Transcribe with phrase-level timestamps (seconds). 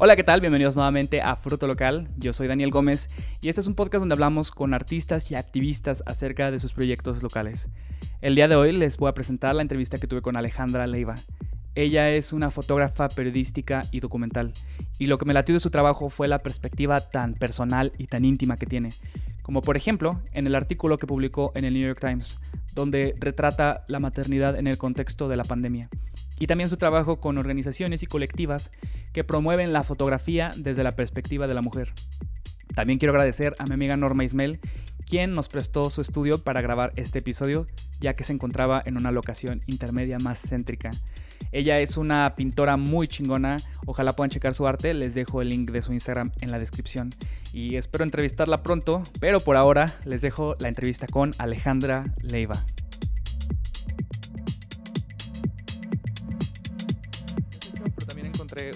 [0.00, 0.40] Hola, ¿qué tal?
[0.40, 2.06] Bienvenidos nuevamente a Fruto Local.
[2.18, 3.10] Yo soy Daniel Gómez
[3.40, 7.20] y este es un podcast donde hablamos con artistas y activistas acerca de sus proyectos
[7.20, 7.68] locales.
[8.20, 11.16] El día de hoy les voy a presentar la entrevista que tuve con Alejandra Leiva.
[11.74, 14.54] Ella es una fotógrafa periodística y documental,
[15.00, 18.24] y lo que me latió de su trabajo fue la perspectiva tan personal y tan
[18.24, 18.90] íntima que tiene,
[19.48, 22.38] como por ejemplo en el artículo que publicó en el New York Times,
[22.74, 25.88] donde retrata la maternidad en el contexto de la pandemia
[26.38, 28.70] y también su trabajo con organizaciones y colectivas
[29.14, 31.94] que promueven la fotografía desde la perspectiva de la mujer.
[32.74, 34.60] También quiero agradecer a mi amiga Norma Ismel,
[35.06, 37.66] quien nos prestó su estudio para grabar este episodio,
[38.00, 40.90] ya que se encontraba en una locación intermedia más céntrica.
[41.52, 43.56] Ella es una pintora muy chingona,
[43.86, 47.10] ojalá puedan checar su arte, les dejo el link de su Instagram en la descripción
[47.52, 52.64] y espero entrevistarla pronto, pero por ahora les dejo la entrevista con Alejandra Leiva.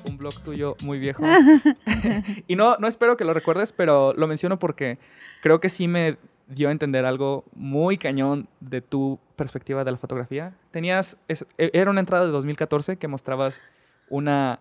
[0.08, 1.22] un blog tuyo muy viejo.
[2.46, 4.98] y no, no espero que lo recuerdes, pero lo menciono porque
[5.42, 9.96] creo que sí me dio a entender algo muy cañón de tu perspectiva de la
[9.96, 10.54] fotografía.
[10.70, 13.60] Tenías, e, era una entrada de 2014 que mostrabas
[14.08, 14.60] una...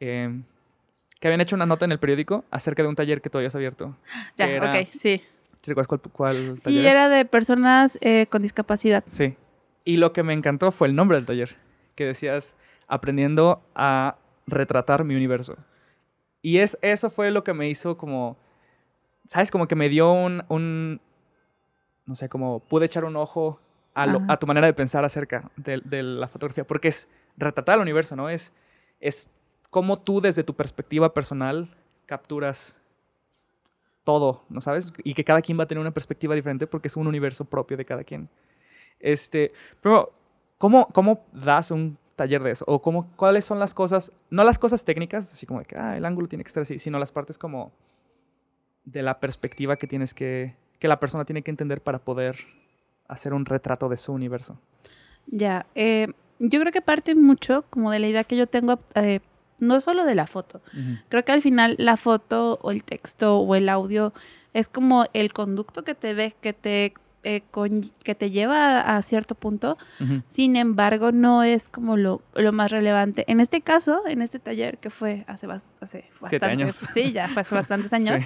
[0.00, 0.44] Em,
[1.20, 3.54] que habían hecho una nota en el periódico acerca de un taller que tú habías
[3.54, 3.96] abierto.
[4.36, 5.22] Ya, ok, sí.
[5.74, 9.04] cuál, cuál Sí, era de personas eh, con discapacidad.
[9.08, 9.36] Sí.
[9.84, 11.56] Y lo que me encantó fue el nombre del taller,
[11.94, 15.56] que decías aprendiendo a retratar mi universo.
[16.42, 18.38] Y es, eso fue lo que me hizo como,
[19.26, 19.50] ¿sabes?
[19.50, 21.00] Como que me dio un,
[22.10, 23.60] no sé, como pude echar un ojo
[23.94, 28.28] a, tu manera de pensar acerca de, la fotografía, porque es retratar el universo, ¿no?
[28.28, 28.52] Es,
[28.98, 29.30] es
[29.70, 31.68] cómo tú desde tu perspectiva personal
[32.06, 32.80] capturas
[34.02, 34.92] todo, ¿no sabes?
[35.04, 37.76] Y que cada quien va a tener una perspectiva diferente porque es un universo propio
[37.76, 38.28] de cada quien.
[38.98, 40.12] Este, pero,
[40.58, 42.64] ¿cómo, cómo das un taller de eso?
[42.66, 45.96] ¿O cómo, cuáles son las cosas, no las cosas técnicas, así como de que ah,
[45.96, 47.70] el ángulo tiene que estar así, sino las partes como
[48.84, 52.36] de la perspectiva que tienes que, que la persona tiene que entender para poder
[53.06, 54.58] hacer un retrato de su universo?
[55.26, 56.08] Ya, eh,
[56.40, 59.20] yo creo que parte mucho como de la idea que yo tengo, eh,
[59.60, 60.62] no solo de la foto,
[61.08, 64.12] creo que al final la foto o el texto o el audio
[64.54, 67.42] es como el conducto que te ve, que te eh,
[68.02, 69.76] que te lleva a, cierto punto,
[70.30, 73.26] sin embargo no es como lo, más relevante.
[73.28, 75.46] En este caso, en este taller que fue hace,
[75.80, 76.08] hace
[76.40, 76.76] años.
[76.94, 78.22] sí, ya fue hace bastantes años,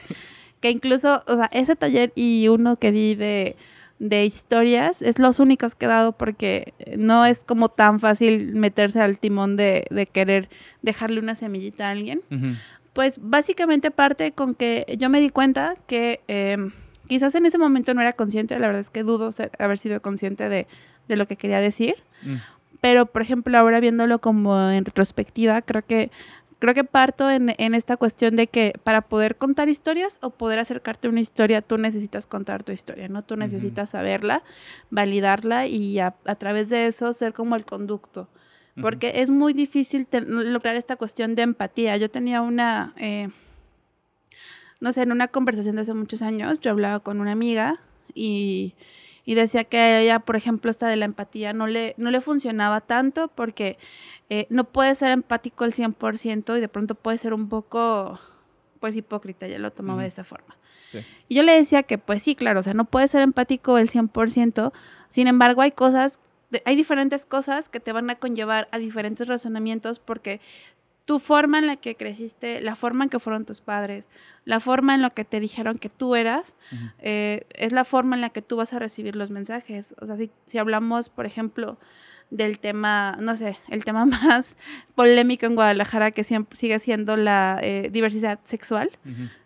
[0.64, 3.54] que incluso, o sea, ese taller y uno que vive
[3.98, 9.02] de historias es los únicos que he dado porque no es como tan fácil meterse
[9.02, 10.48] al timón de, querer
[10.80, 12.22] dejarle una semillita a alguien.
[12.94, 16.22] Pues básicamente parte con que yo me di cuenta que...
[16.28, 16.72] Em,
[17.06, 20.48] Quizás en ese momento no era consciente, la verdad es que dudo haber sido consciente
[20.48, 20.66] de,
[21.08, 21.96] lo que quería decir.
[22.22, 22.36] Mm.
[22.81, 26.10] Pero, por ejemplo, ahora viéndolo como en retrospectiva, creo que
[26.64, 31.08] creo que parto en, esta cuestión de que para poder contar historias o poder acercarte
[31.08, 33.22] a una historia, tú necesitas contar tu historia, ¿no?
[33.22, 34.42] Tú necesitas saberla,
[34.88, 38.30] validarla y a, través de eso ser como el conducto.
[38.80, 41.98] Porque es muy difícil lograr esta cuestión de empatía.
[41.98, 42.94] Yo tenía una...
[42.96, 43.28] Eh,
[44.81, 47.78] no sé, en una conversación de hace muchos años, yo hablaba con una amiga
[48.14, 48.75] y,
[49.33, 52.83] decía que a ella, por ejemplo, esta de la empatía no le, no le funcionaba
[52.83, 53.79] tanto porque
[54.29, 58.21] eh, no puede ser empático al 100% y de pronto puede ser un poco,
[58.81, 60.57] pues, hipócrita, ya lo tomaba de esa forma.
[61.29, 63.91] Y yo le decía que, pues sí, claro, o sea, no puede ser empático el
[63.91, 64.73] 100%,
[65.09, 66.21] sin embargo, hay cosas
[66.65, 70.41] hay diferentes cosas que te van a conllevar a diferentes razonamientos porque
[71.04, 74.09] tu forma en la que creciste, la forma en que fueron tus padres,
[74.44, 76.56] la forma en la que te dijeron que tú eras,
[76.98, 79.94] eh, es la forma en la que tú vas a recibir los mensajes.
[80.00, 81.78] O sea, si, si, hablamos, por ejemplo,
[82.31, 84.56] del tema, no sé, el tema más
[84.94, 88.91] polémico en Guadalajara, que siempre sigue siendo la eh, diversidad sexual,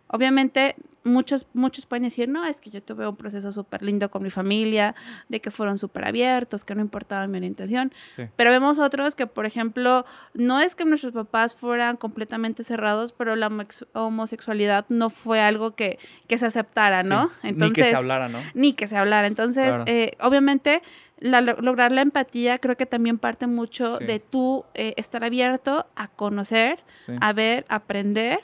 [0.08, 0.76] obviamente
[1.08, 4.30] muchos, muchos pueden decir, no, es que yo tuve un proceso súper lindo con mi
[4.30, 4.94] familia,
[5.28, 7.92] de que fueron súper abiertos, que no importaba mi orientación.
[8.36, 10.04] Pero vemos otros que, por ejemplo,
[10.34, 13.50] no es que nuestros papás fueran completamente cerrados, pero la
[13.94, 15.98] homosexualidad no fue algo que,
[16.28, 17.30] se aceptara, ¿no?
[17.42, 18.38] Entonces, ni que se hablara, ¿no?
[18.54, 19.26] Ni que se hablara.
[19.26, 20.82] Entonces, eh, obviamente,
[21.20, 26.78] lograr la empatía creo que también parte mucho de tú eh, estar abierto a conocer,
[27.20, 28.40] a ver, aprender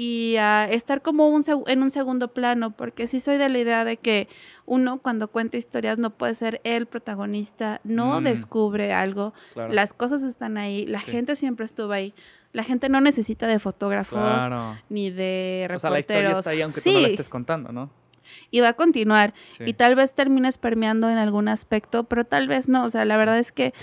[0.00, 3.84] y a estar como un en un segundo plano, porque sí soy de la idea
[3.84, 4.28] de que
[4.64, 8.24] uno cuando cuenta historias no puede ser el protagonista, no mm.
[8.24, 12.14] descubre algo, las cosas están ahí, la gente siempre estuvo ahí.
[12.52, 14.20] La gente no necesita de fotógrafos
[14.88, 15.76] ni de reporteros.
[15.76, 17.90] O sea, la historia está ahí aunque tú no la estés contando, ¿no?
[18.52, 19.34] Y va a continuar.
[19.66, 22.84] Y tal vez termines permeando en algún aspecto, pero tal vez no.
[22.84, 23.74] O sea, la verdad es que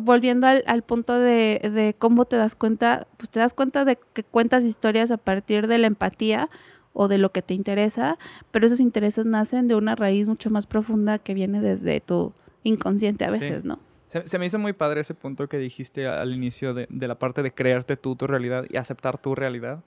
[0.00, 3.98] volviendo al, al punto de, de, cómo te das cuenta, pues te das cuenta de
[4.12, 6.48] que cuentas historias a partir de la empatía
[6.92, 8.18] o de lo que te interesa,
[8.50, 12.32] pero esos intereses nacen de una raíz mucho más profunda que viene desde tu
[12.64, 13.68] inconsciente a veces, Sí.
[13.68, 13.78] ¿no?
[14.06, 17.18] Se, se me hizo muy padre ese punto que dijiste al inicio de, de la
[17.18, 19.80] parte de crearte tú tu realidad y aceptar tu realidad.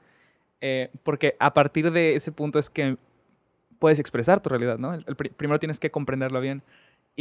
[0.61, 2.97] Eh, porque a partir de ese punto es que
[3.79, 4.93] puedes expresar tu realidad, ¿no?
[4.93, 6.61] El- el pri- primero tienes que comprenderla bien.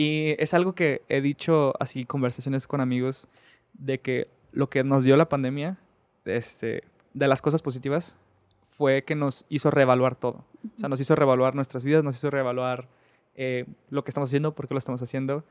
[0.02, 3.28] Y es algo que he dicho así, conversaciones con amigos,
[3.74, 5.76] de que lo que nos dio la pandemia,
[6.24, 8.16] este, de las cosas positivas,
[8.62, 10.42] fue que nos hizo reevaluar todo.
[10.74, 12.88] O sea, nos hizo reevaluar nuestras vidas, nos hizo reevaluar
[13.34, 15.44] eh, lo que estamos haciendo, por qué lo estamos haciendo.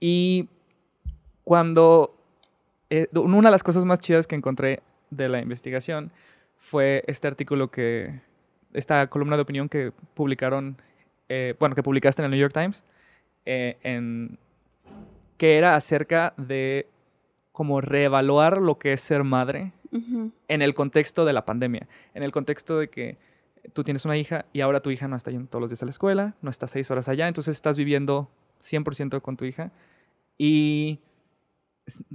[0.00, 0.48] Y
[1.44, 2.12] cuando
[2.90, 6.10] eh, una de las cosas más chidas que encontré de la investigación
[6.56, 8.20] fue este artículo que,
[8.72, 10.76] esta columna de opinión que publicaron,
[11.28, 12.84] eh, bueno, que publicaste en el New York Times,
[13.46, 14.38] eh, en,
[15.36, 16.86] que era acerca de
[17.52, 19.72] como reevaluar lo que es ser madre
[20.48, 23.18] en el contexto de la pandemia, en el contexto de que
[23.74, 25.86] tú tienes una hija y ahora tu hija no está yendo todos los días a
[25.86, 28.30] la escuela, no está seis horas allá, entonces estás viviendo
[28.62, 29.70] 100% con tu hija
[30.38, 31.00] y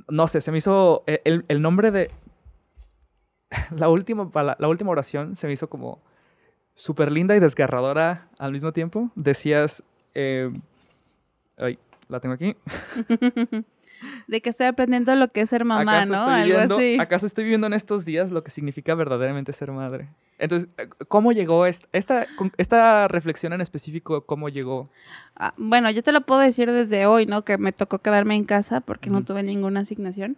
[0.10, 2.10] no sé, se me hizo e- el, el nombre de
[3.76, 6.00] la última, la última oración se me hizo como
[6.74, 9.12] súper linda y desgarradora al mismo tiempo.
[9.16, 9.84] Decías,
[10.14, 10.52] eh,
[11.58, 11.78] ay,
[12.10, 12.56] la tengo aquí.
[14.28, 16.26] de que estoy aprendiendo lo que es ser mamá, ¿Acaso ¿no?
[16.32, 16.98] Algo viviendo- así.
[17.00, 20.10] ¿Acaso estoy viviendo en estos días lo que significa verdaderamente ser madre?
[20.40, 22.28] Entonces, eh, ¿cómo llegó esta, esta,
[22.58, 24.26] esta reflexión en específico?
[24.26, 24.90] ¿Cómo llegó?
[25.36, 27.44] Ah, bueno, yo te lo puedo decir desde hoy, ¿no?
[27.44, 29.26] Que me tocó quedarme en casa porque no Ujú.
[29.28, 30.38] tuve ninguna asignación.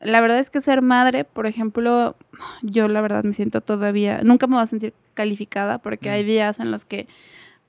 [0.00, 2.16] La verdad es que ser madre, por ejemplo,
[2.62, 6.26] yo la verdad me siento todavía, nunca me voy a sentir calificada porque hay Mm.
[6.26, 7.06] días en los que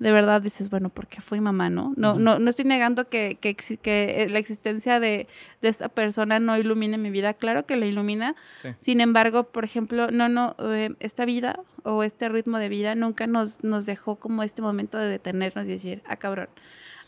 [0.02, 1.94] de verdad dices, bueno, ¿por qué fui mamá, no?
[1.96, 5.28] No, no, no estoy negando que, que, que, eh, la existencia de,
[5.62, 7.36] de esta persona no ilumine mi vida.
[7.36, 8.70] Claro que la ilumina, Sí.
[8.80, 13.28] sin embargo, por ejemplo, no, no, eh, esta vida o este ritmo de vida nunca
[13.28, 16.50] nos, nos dejó como este momento de detenernos y decir, ah, cabrón,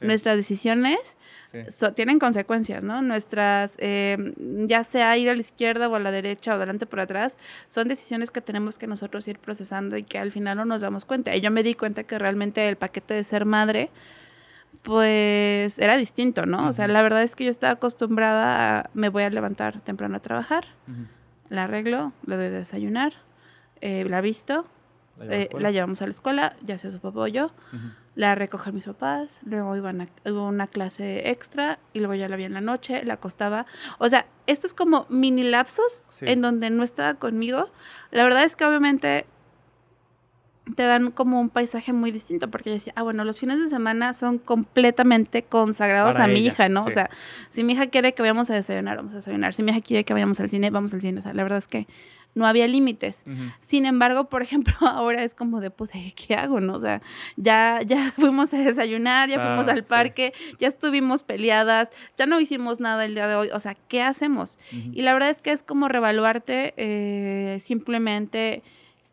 [0.03, 1.59] sí, nuestras decisiones sí.
[1.69, 3.01] so- tienen consecuencias, ¿no?
[3.01, 4.33] Nuestras, eh,
[4.67, 7.87] ya sea ir a la izquierda o a la derecha o adelante por atrás, son
[7.87, 11.35] decisiones que tenemos que nosotros ir procesando y que al final no nos damos cuenta.
[11.35, 13.89] Y yo me di cuenta que realmente el paquete de ser madre,
[14.81, 16.67] pues era distinto, ¿no?
[16.67, 20.17] O sea, la verdad es que yo estaba acostumbrada a, me voy a levantar temprano
[20.17, 20.65] a trabajar,
[21.49, 23.13] la arreglo, le doy de desayunar,
[23.81, 24.65] eh, la visto,
[25.19, 27.51] La eh, la llevamos a la escuela, ya sea su papá o yo.
[28.15, 32.35] La recoger mis papás, luego iban a hubo una clase extra y luego ya la
[32.35, 33.65] vi en la noche, la acostaba.
[33.97, 36.25] O sea, estos como mini lapsos Sí.
[36.27, 37.69] en donde no estaba conmigo.
[38.11, 39.25] La verdad es que obviamente
[40.75, 43.67] te dan como un paisaje muy distinto porque yo decía, ah, bueno, los fines de
[43.67, 46.83] semana son completamente consagrados Para a mi hija, ¿no?
[46.83, 46.89] sí.
[46.89, 47.09] O sea,
[47.49, 49.53] si mi hija quiere que vayamos a desayunar, vamos a desayunar.
[49.53, 51.19] Si mi hija quiere que vayamos al cine, vamos al cine.
[51.19, 51.87] O sea, la verdad es que
[52.35, 53.23] no había límites.
[53.59, 56.73] Sin embargo, por ejemplo, ahora es como de, puta, ¿qué hago, no?
[56.75, 57.01] O sea,
[57.35, 59.89] ya, ya fuimos a desayunar, ya fuimos Ah, al sí.
[59.89, 63.49] parque, ya estuvimos peleadas, ya no hicimos nada el día de hoy.
[63.53, 64.57] O sea, ¿qué hacemos?
[64.71, 68.63] Y la verdad es que es como revaluarte eh, simplemente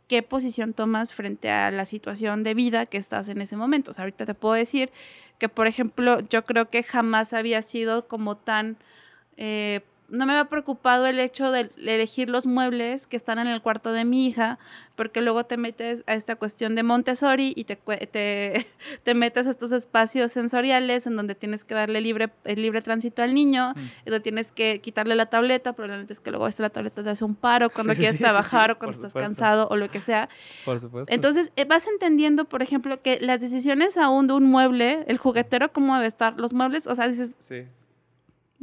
[0.09, 3.91] qué posición tomas frente a la situación de vida que estás en ese momento.
[3.91, 4.91] O sea, ahorita te puedo decir
[5.39, 8.77] que, por ejemplo, yo creo que jamás había sido como tan...
[9.37, 13.62] eh, no me había preocupado el hecho de elegir los muebles que están en el
[13.62, 14.59] cuarto de mi hija,
[14.97, 18.67] porque luego te metes a esta cuestión de Montessori y te, te,
[19.02, 23.23] te metes a estos espacios sensoriales en donde tienes que darle libre, el libre tránsito
[23.23, 23.73] al niño,
[24.05, 27.11] y luego tienes que quitarle la tableta, probablemente es que luego esta la tableta te
[27.11, 29.29] hace un paro cuando Sí, quieres sí, trabajar sí, o cuando estás supuesto.
[29.29, 30.29] cansado o lo que sea.
[30.64, 31.14] Por supuesto.
[31.14, 35.73] Entonces, eh, vas entendiendo, por ejemplo, que las decisiones aún de un mueble, el juguetero,
[35.73, 37.64] cómo debe estar, los muebles, o sea, dices, Sí.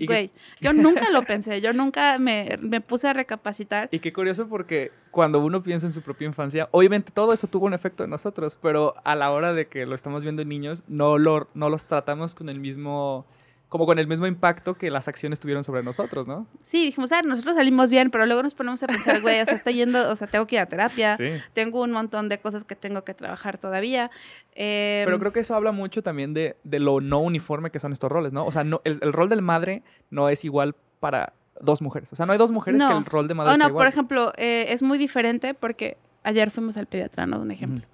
[0.06, 3.90] Güey, yo nunca lo pensé, yo nunca me, me puse a recapacitar.
[3.92, 7.66] Y qué curioso porque cuando uno piensa en su propia infancia, obviamente todo eso tuvo
[7.66, 10.84] un efecto en nosotros, pero a la hora de que lo estamos viendo en niños,
[10.88, 13.26] no, lo, no los tratamos con el mismo,
[13.70, 16.48] como con el mismo impacto que las acciones tuvieron sobre nosotros, ¿no?
[16.64, 19.56] Sí, dijimos, ah, nosotros salimos bien, pero luego nos ponemos a pensar, güey, o sea,
[19.56, 21.26] estoy yendo, o sea, tengo que ir a terapia, Sí.
[21.54, 24.10] tengo un montón de cosas que tengo que trabajar todavía.
[24.56, 27.92] eh, Pero creo que eso habla mucho también de, de lo no uniforme que son
[27.94, 28.46] estos roles, ¿no?
[28.46, 32.12] O sea, no, el, el rol del madre no es igual para dos mujeres.
[32.14, 32.88] O sea, no hay dos mujeres No.
[32.90, 33.86] que el rol de madre Oh, sea no, igual.
[33.86, 37.40] por ejemplo, eh, es muy diferente porque ayer fuimos al pediatra, ¿no?
[37.40, 37.86] Un ejemplo.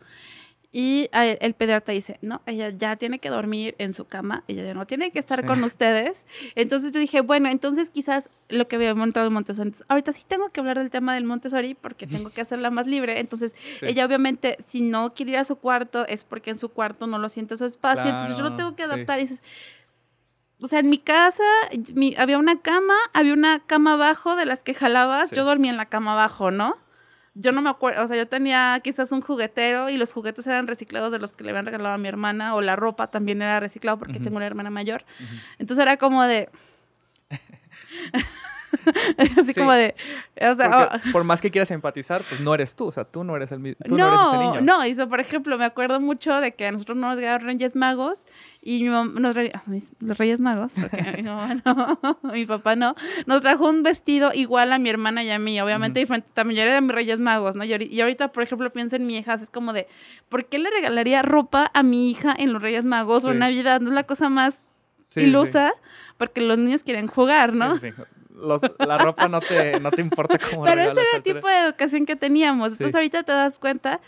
[0.75, 4.63] Y eh, el pediatra dice, no, ella ya tiene que dormir en su cama, ella
[4.63, 5.45] ya no tiene que estar Sí.
[5.45, 6.25] con ustedes.
[6.55, 9.67] Entonces yo dije, bueno, entonces quizás lo que había montado en Montessori.
[9.67, 12.87] Entonces, ahorita sí tengo que hablar del tema del Montessori porque tengo que hacerla más
[12.87, 13.19] libre.
[13.19, 13.85] Entonces, Sí.
[13.85, 17.19] ella obviamente, si no quiere ir a su cuarto, es porque en su cuarto no
[17.19, 18.09] lo siente su espacio.
[18.09, 18.91] Entonces yo lo Claro, tengo que sí.
[18.91, 19.19] adaptar.
[19.19, 19.43] Y dices,
[20.59, 21.43] o sea, en mi casa
[21.93, 25.35] mi- había una cama, había una cama abajo de las que jalabas, Sí.
[25.35, 26.77] yo dormía en la cama abajo, ¿no?
[27.35, 30.67] Yo no me acuerdo, o sea, yo tenía quizás un juguetero y los juguetes eran
[30.67, 33.59] reciclados de los que le habían regalado a mi hermana, o la ropa también era
[33.59, 35.03] reciclado porque tengo una hermana mayor.
[35.57, 36.49] Entonces era como de...
[39.37, 39.59] Así Sí.
[39.59, 39.95] como de...
[40.41, 43.03] O sea, Porque oh, por más que quieras empatizar, pues no eres tú, o sea,
[43.05, 44.61] tú no eres el mismo, tú no, eres ese no, niño.
[44.61, 47.75] no, y so, por ejemplo, me acuerdo mucho de que a nosotros nos llegaron Reyes
[47.75, 48.25] Magos
[48.61, 49.19] y mi mamá,
[49.99, 51.99] los Reyes Magos, porque mi mamá no,
[52.33, 55.99] mi papá no, nos trajo un vestido igual a mi hermana y a mí, obviamente
[55.99, 57.63] diferente, también yo era de mis Reyes Magos, ¿no?
[57.63, 59.87] Y, ahori- y ahorita, por ejemplo, pienso en mi hija, es como de,
[60.29, 63.39] ¿por qué le regalaría ropa a mi hija en los Reyes Magos o en Sí.
[63.39, 63.81] Navidad?
[63.81, 64.55] No es la cosa más
[65.09, 65.73] Sí, sí, ilusa,
[66.17, 67.77] porque los niños quieren jugar, ¿no?
[67.77, 68.03] sí, sí.
[68.35, 71.59] Los- la ropa no te, no te importa cómo Pero ese era el tipo de
[71.65, 72.69] educación que teníamos.
[72.71, 72.75] Sí.
[72.75, 73.99] Entonces ahorita te das cuenta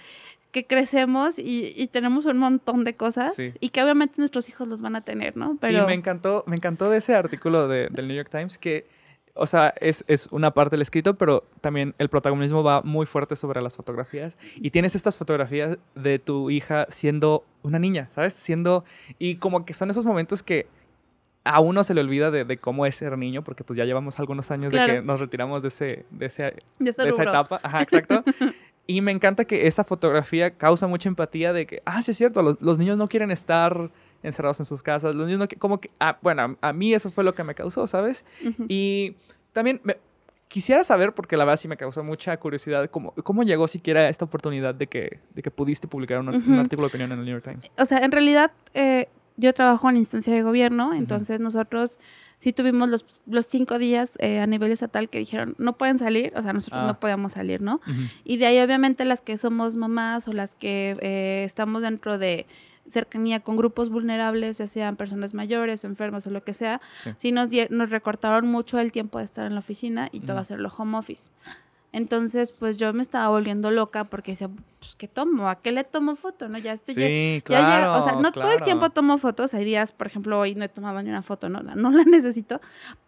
[0.51, 3.53] que crecemos y, y tenemos un montón de cosas Sí.
[3.59, 5.57] y que obviamente nuestros hijos los van a tener, ¿no?
[5.59, 8.87] Pero Y me encantó, me encantó de ese artículo de- del New York Times que,
[9.33, 13.35] o sea, es, es una parte del escrito, pero también el protagonismo va muy fuerte
[13.35, 14.37] sobre las fotografías.
[14.55, 18.33] Y tienes estas fotografías de tu hija siendo una niña, ¿sabes?
[18.33, 18.85] Siendo...
[19.19, 20.67] Y como que son esos momentos que
[21.45, 24.19] a uno se le olvida de, de cómo es ser niño, porque pues ya llevamos
[24.19, 26.43] algunos años de que nos retiramos de, ese, de, ese,
[26.79, 27.59] de ese de esa etapa.
[27.63, 28.23] Ajá, exacto.
[28.87, 32.41] y me encanta que esa fotografía causa mucha empatía de que, ah, sí es cierto,
[32.41, 33.91] los, los niños no quieren estar
[34.23, 37.11] encerrados en sus casas, los niños no como que, ah, bueno, a, a mí eso
[37.11, 38.25] fue lo que me causó, ¿sabes?
[38.67, 39.15] Y
[39.53, 39.97] también me-
[40.47, 44.25] quisiera saber, porque la verdad sí me causó mucha curiosidad, cómo, cómo llegó siquiera esta
[44.25, 47.43] oportunidad de que, de que pudiste publicar un, artículo de opinión en el New York
[47.43, 47.71] Times.
[47.77, 51.99] O sea, en realidad eh, yo trabajo en instancia de gobierno, entonces nosotros
[52.37, 56.33] sí tuvimos los, los cinco días eh, a nivel estatal que dijeron no pueden salir,
[56.35, 56.87] o sea, nosotros Ah.
[56.87, 57.79] no podíamos salir, ¿no?
[58.23, 62.45] Y de ahí obviamente las que somos mamás o las que eh, estamos dentro de
[62.87, 67.11] cercanía con grupos vulnerables, ya sean personas mayores o enfermas o lo que sea, Sí.
[67.17, 70.41] sí, nos, nos recortaron mucho el tiempo de estar en la oficina y todo Ujú.
[70.41, 71.31] hacerlo home office.
[71.95, 74.49] Entonces, pues yo me estaba volviendo loca porque decía,
[74.79, 75.47] pues, ¿qué tomo?
[75.49, 76.49] ¿A qué le tomo foto?
[76.49, 76.57] ¿No?
[76.57, 77.93] Ya estoy ya- Sí, ya claro.
[77.93, 78.65] o sea, no todo el claro.
[78.65, 79.53] tiempo tomo fotos.
[79.53, 81.61] Hay días, por ejemplo, hoy no he tomado ni una foto, ¿no?
[81.61, 82.59] No la necesito.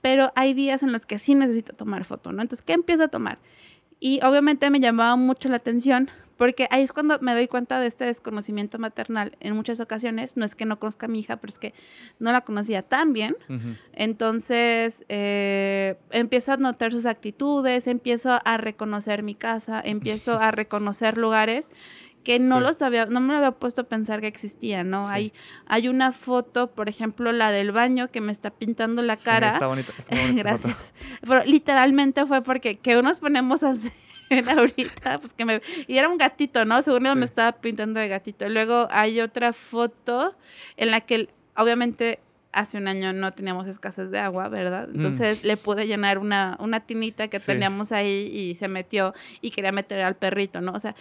[0.02, 2.42] Pero hay días en los que sí necesito tomar foto, ¿no?
[2.42, 3.40] Entonces, ¿qué empiezo a tomar?
[4.00, 7.88] Y obviamente me llamaba mucho la atención porque ahí es cuando me doy cuenta de
[7.88, 10.38] este desconocimiento maternal en muchas ocasiones.
[10.38, 11.74] No es que no conozca a mi hija, pero es que
[12.20, 13.36] no la conocía tan bien.
[13.94, 21.18] Entonces eh, empiezo a notar sus actitudes, empiezo a reconocer mi casa, empiezo a reconocer
[21.18, 21.70] lugares
[22.24, 22.64] que no Sí.
[22.64, 25.06] los había, no me lo había puesto a pensar que existían, ¿no?
[25.06, 25.10] Sí.
[25.14, 25.34] Hay,
[25.66, 29.52] hay una foto, por ejemplo, la del baño que me está pintando la cara.
[29.52, 29.94] está bonita.
[29.98, 30.16] está.
[30.36, 30.76] Gracias.
[31.22, 33.94] Pero literalmente fue porque que nos ponemos a hacer
[34.58, 35.62] ahorita, pues que me...
[35.88, 36.82] Y era un gatito, ¿no?
[36.82, 37.16] Según Sí.
[37.16, 38.48] me estaba pintando de gatito.
[38.50, 40.36] Luego hay otra foto
[40.76, 42.20] en la que obviamente
[42.52, 44.90] hace un año no teníamos escasez de agua, ¿verdad?
[44.94, 47.48] Entonces le pude llenar una, una tinita que Sí.
[47.48, 50.72] teníamos ahí y se metió y quería meter al perrito, ¿no?
[50.72, 50.96] O sea,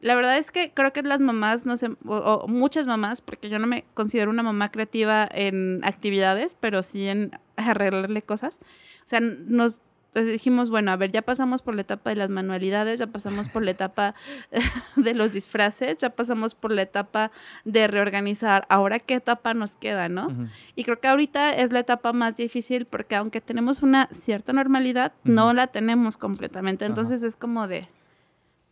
[0.00, 3.48] la verdad es que creo que las mamás, no sé, o, o muchas mamás, porque
[3.50, 8.60] yo no me considero una mamá creativa en actividades, pero sí en arreglarle cosas.
[9.04, 9.80] O sea, nos
[10.10, 13.48] entonces dijimos, bueno, a ver, ya pasamos por la etapa de las manualidades, ya pasamos
[13.48, 14.16] por la etapa
[14.96, 17.30] de los disfraces, ya pasamos por la etapa
[17.64, 18.66] de reorganizar.
[18.68, 20.48] Ahora, ¿qué etapa nos queda, no?
[20.74, 25.12] Y creo que ahorita es la etapa más difícil porque aunque tenemos una cierta normalidad,
[25.22, 26.84] no la tenemos completamente.
[26.86, 27.86] Entonces es como de...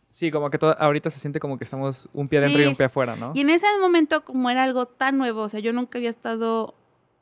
[0.09, 2.69] Sí, como que todo, ahorita se siente como que estamos un pie dentro y Sí.
[2.69, 3.31] un pie afuera, ¿no?
[3.35, 6.73] Y en ese momento, como era algo tan nuevo, o sea, yo nunca había estado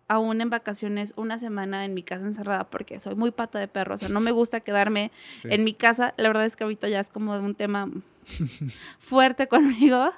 [0.08, 3.96] aún en vacaciones una semana en mi casa encerrada porque soy muy pata de perro,
[3.96, 5.12] o sea, no me gusta quedarme
[5.42, 5.48] Sí.
[5.52, 6.14] en mi casa.
[6.18, 7.90] La verdad es que ahorita ya es como un tema
[9.00, 10.12] fuerte conmigo.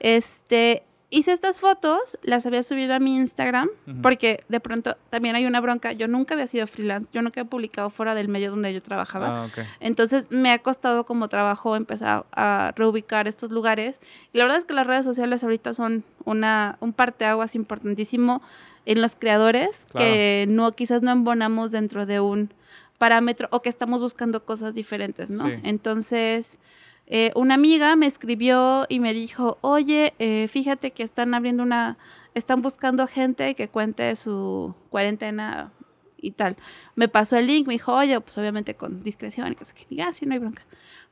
[0.00, 3.68] Este, hice estas fotos, las había subido a mi Instagram
[4.02, 5.92] porque de pronto también hay una bronca.
[5.92, 9.44] Yo nunca había sido freelance, yo nunca he publicado fuera del medio donde yo trabajaba.
[9.44, 9.48] Ah.
[9.80, 14.00] Entonces me ha costado como trabajo empezar a reubicar estos lugares.
[14.32, 18.42] Y la verdad es que las redes sociales ahorita son una, un parteaguas importantísimo
[18.86, 20.06] en los creadores Claro.
[20.06, 22.52] que no, quizás no embonamos dentro de un
[22.98, 25.44] parámetro o que estamos buscando cosas diferentes, ¿no?
[25.46, 25.54] Sí.
[25.62, 26.58] Entonces,
[27.06, 31.98] eh, una amiga me escribió y me dijo, oye, eh, fíjate que están abriendo una,
[32.34, 35.72] están buscando gente que cuente su cuarentena
[36.16, 36.56] y tal.
[36.94, 40.06] Me pasó el link, me dijo, oye, pues obviamente con discreción y cosas que diga,
[40.08, 40.62] ah, sí, no hay bronca.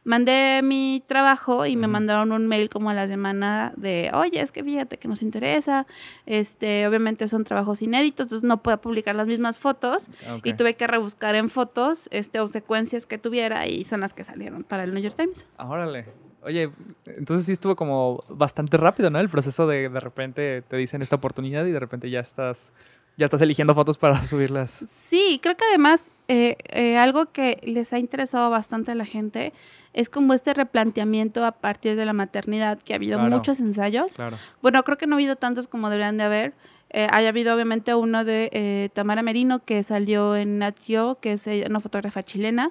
[0.05, 4.51] Mandé mi trabajo y me mandaron un mail como a la semana de, oye, es
[4.51, 5.87] que fíjate que nos interesa,
[6.27, 10.75] este, obviamente son trabajos inéditos, entonces no puedo publicar las mismas fotos Ah, y tuve
[10.75, 14.85] que rebuscar en fotos, este, o secuencias que tuviera y son las que salieron para
[14.85, 15.47] el New York Times.
[15.57, 16.07] Ah, Órale.
[16.45, 16.71] Oye,
[17.07, 19.21] entonces sí estuvo como bastante rápido, ¿no?
[19.21, 22.75] El proceso de de repente te dicen esta oportunidad y de repente ya estás
[23.17, 24.89] ya estás eligiendo fotos para subirlas.
[25.09, 29.53] Sí, creo que además eh, eh, algo que les ha interesado bastante a la gente
[29.93, 34.17] es como este replanteamiento a partir de la maternidad, que ha habido muchos ensayos.
[34.63, 36.55] Bueno, creo que no ha habido tantos como deberían de haber.
[36.91, 40.77] Eh, haya habido obviamente uno de Tamara Merino que salió en Nat
[41.21, 42.71] que es una fotógrafa chilena.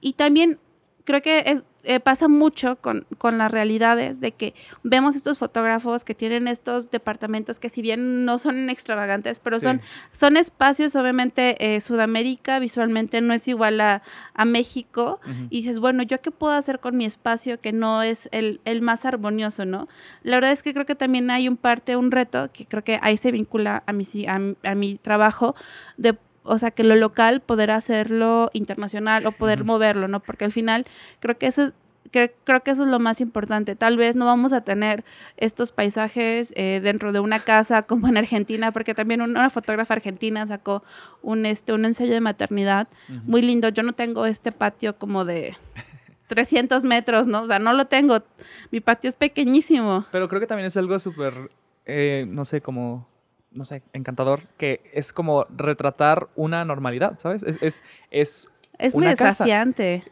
[0.00, 0.58] Y también
[1.04, 6.04] creo que es, eh, pasa mucho con, con, las realidades de que vemos estos fotógrafos
[6.04, 9.80] que tienen estos departamentos que si bien no son extravagantes, pero son,
[10.12, 14.02] son espacios, obviamente eh, Sudamérica visualmente no es igual a,
[14.34, 15.20] a México.
[15.50, 18.82] Y dices, bueno, ¿yo qué puedo hacer con mi espacio que no es el, el,
[18.82, 19.88] más armonioso, no?
[20.22, 22.98] La verdad es que creo que también hay un parte, un reto, que creo que
[23.02, 25.54] ahí se vincula a mi, a, a mi trabajo,
[25.96, 30.20] de o sea, que lo local poder hacerlo internacional o poder moverlo, ¿no?
[30.20, 30.86] Porque al final
[31.20, 31.72] creo que eso es
[32.10, 33.74] creo que eso es lo más importante.
[33.74, 35.04] Tal vez no vamos a tener
[35.36, 40.46] estos paisajes eh, dentro de una casa como en Argentina, porque también una fotógrafa argentina
[40.46, 40.82] sacó
[41.22, 43.68] un, este, un ensayo de maternidad muy lindo.
[43.68, 45.56] Yo no tengo este patio como de
[46.28, 47.42] 300 metros, ¿no?
[47.42, 48.22] O sea, no lo tengo.
[48.70, 50.06] Mi patio es pequeñísimo.
[50.12, 51.50] Pero creo que también es algo súper,
[51.86, 53.08] eh, no sé, como
[53.54, 57.42] no sé, encantador, que es como retratar una normalidad, ¿sabes?
[57.42, 60.04] Es, es, es, es muy desafiante.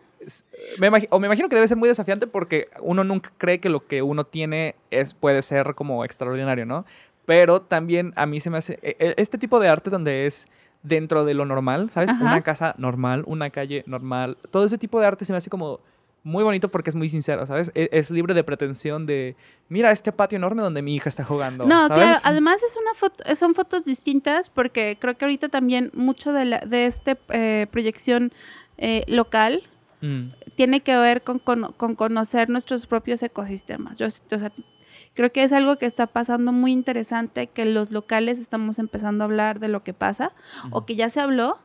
[0.79, 3.87] me o me imagino que debe ser muy desafiante porque uno nunca cree que lo
[3.87, 6.87] que uno tiene es, puede ser como extraordinario, ¿no?
[7.27, 10.47] Pero también a mí se me hace, e, e, este tipo de arte donde es
[10.83, 12.11] dentro de lo normal, ¿sabes?
[12.21, 15.81] Una casa normal, una calle normal, todo ese tipo de arte se me hace como
[16.25, 17.73] muy bonito porque es muy sincero, ¿sabes?
[17.75, 19.37] E-, es, libre de pretensión de,
[19.69, 21.67] mira este patio enorme donde mi hija está jugando.
[21.67, 26.33] No, claro, además es una foto, son fotos distintas porque creo que ahorita también mucho
[26.33, 28.33] de, la, de esta eh, proyección
[28.79, 29.63] eh, local
[30.01, 30.29] mm.
[30.55, 33.99] tiene que ver con, conocer nuestros propios ecosistemas.
[33.99, 34.07] Yo,
[35.15, 39.27] creo que es algo que está pasando muy interesante, que los locales estamos empezando a
[39.27, 40.33] hablar de lo que pasa
[40.71, 41.59] o que ya se habló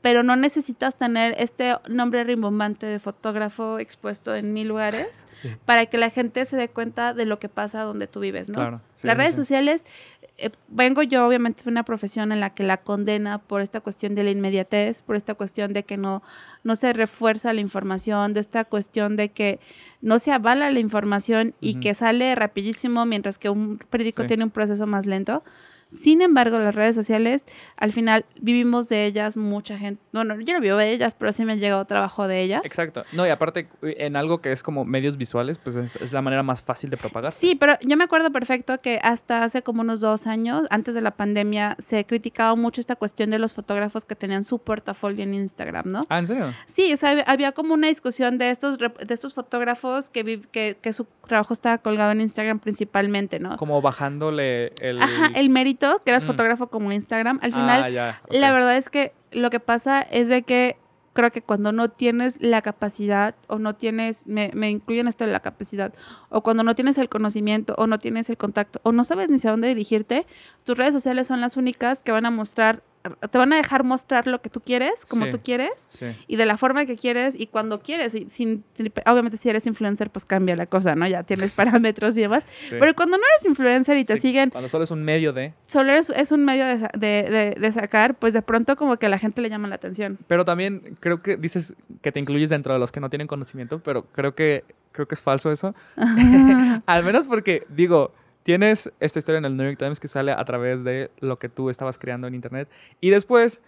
[0.00, 5.26] pero no necesitas tener este nombre rimbombante de fotógrafo expuesto en mil lugares
[5.64, 8.80] para que la gente se dé cuenta de lo que pasa donde tú vives, ¿no?
[9.02, 9.84] Las redes sociales,
[10.36, 14.14] eh, vengo yo obviamente de una profesión en la que la condena por esta cuestión
[14.14, 16.22] de la inmediatez, por esta cuestión de que no,
[16.64, 19.60] no se refuerza la información, de esta cuestión de que
[20.00, 24.50] no se avala la información y que sale rapidísimo mientras que un periódico tiene un
[24.50, 25.42] proceso más lento.
[25.90, 30.00] Sin embargo, las redes sociales, al final vivimos de ellas mucha gente.
[30.12, 32.62] Bueno, yo no vivo de ellas, pero sí me ha llegado trabajo de ellas.
[32.64, 33.04] Exacto.
[33.12, 36.62] No, y aparte, en algo que es como medios visuales, pues es, la manera más
[36.62, 37.32] fácil de propagar.
[37.32, 41.00] Sí, pero yo me acuerdo perfecto que hasta hace como unos dos años, antes de
[41.00, 45.34] la pandemia, se criticaba mucho esta cuestión de los fotógrafos que tenían su portafolio en
[45.34, 46.00] Instagram, ¿no?
[46.08, 46.54] Ah, ¿en serio?
[46.66, 50.92] Sí, o sea, había como una discusión de estos, de estos fotógrafos que, que, que
[50.92, 53.56] su trabajo estaba colgado en Instagram principalmente, ¿no?
[53.56, 55.00] Como bajándole el...
[55.00, 56.26] Ajá, el mérito que eras mm.
[56.26, 60.42] fotógrafo como Instagram, al final, ah, la verdad es que lo que pasa es de
[60.42, 60.76] que
[61.12, 65.32] creo que cuando no tienes la capacidad o no tienes, me, me incluyen esto de
[65.32, 65.92] la capacidad,
[66.28, 69.36] o cuando no tienes el conocimiento o no tienes el contacto o no sabes ni
[69.36, 70.26] a dónde dirigirte,
[70.64, 74.26] tus redes sociales son las únicas que van a mostrar te van a dejar mostrar
[74.26, 75.88] lo que tú quieres, como tú quieres,
[76.26, 78.14] y de la forma que quieres y cuando quieres.
[78.14, 78.64] Y sin,
[79.06, 81.06] obviamente, si eres influencer, pues cambia la cosa, ¿no?
[81.06, 82.44] Ya tienes parámetros y demás.
[82.68, 84.50] Pero cuando no eres influencer y te siguen.
[84.50, 85.54] Cuando solo es un medio de.
[85.66, 89.08] Solo es, es un medio de, de, de, sacar, pues de pronto, como que a
[89.08, 90.18] la gente le llama la atención.
[90.26, 93.80] Pero también creo que dices que te incluyes dentro de los que no tienen conocimiento,
[93.82, 95.74] pero creo que, creo que es falso eso.
[96.86, 100.44] Al menos porque, digo tienes esta historia en el New York Times que sale a
[100.44, 102.68] través de lo que tú estabas creando en internet.
[103.00, 103.60] Y después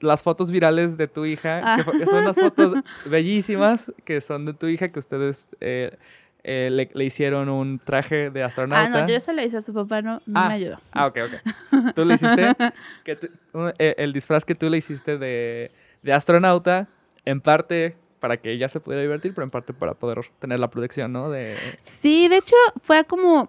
[0.00, 2.74] las fotos virales de tu hija, que, son unas fotos
[3.06, 5.96] bellísimas, que son de tu hija, que ustedes eh,
[6.44, 8.98] eh, le, hicieron un traje de astronauta.
[8.98, 10.80] Ah, no, yo se lo hice a su papá, no, no ah, me ayudó.
[10.92, 11.94] Ah, ok, ok.
[11.94, 12.52] Tú le hiciste,
[13.78, 15.70] eh, el disfraz que tú le hiciste de,
[16.02, 16.88] de astronauta,
[17.24, 20.68] en parte para que ella se pudiera divertir, pero en parte para poder tener la
[20.68, 21.30] protección, ¿no?
[21.30, 21.56] De...
[22.00, 23.48] Sí, de hecho fue como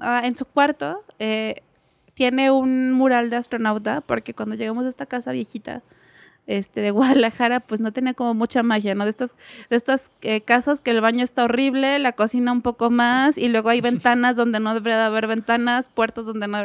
[0.00, 1.62] Ah, en su cuarto eh,
[2.14, 5.82] tiene un mural de astronauta, porque cuando llegamos a esta casa viejita
[6.46, 9.04] este, de Guadalajara, pues no tenía como mucha magia, ¿no?
[9.04, 9.34] De estas,
[9.70, 13.48] de estas eh, casas que el baño está horrible, la cocina un poco más, y
[13.48, 16.58] luego hay ventanas donde no debería de haber ventanas, puertas donde no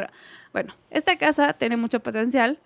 [0.52, 2.58] Bueno, esta casa tiene mucho potencial,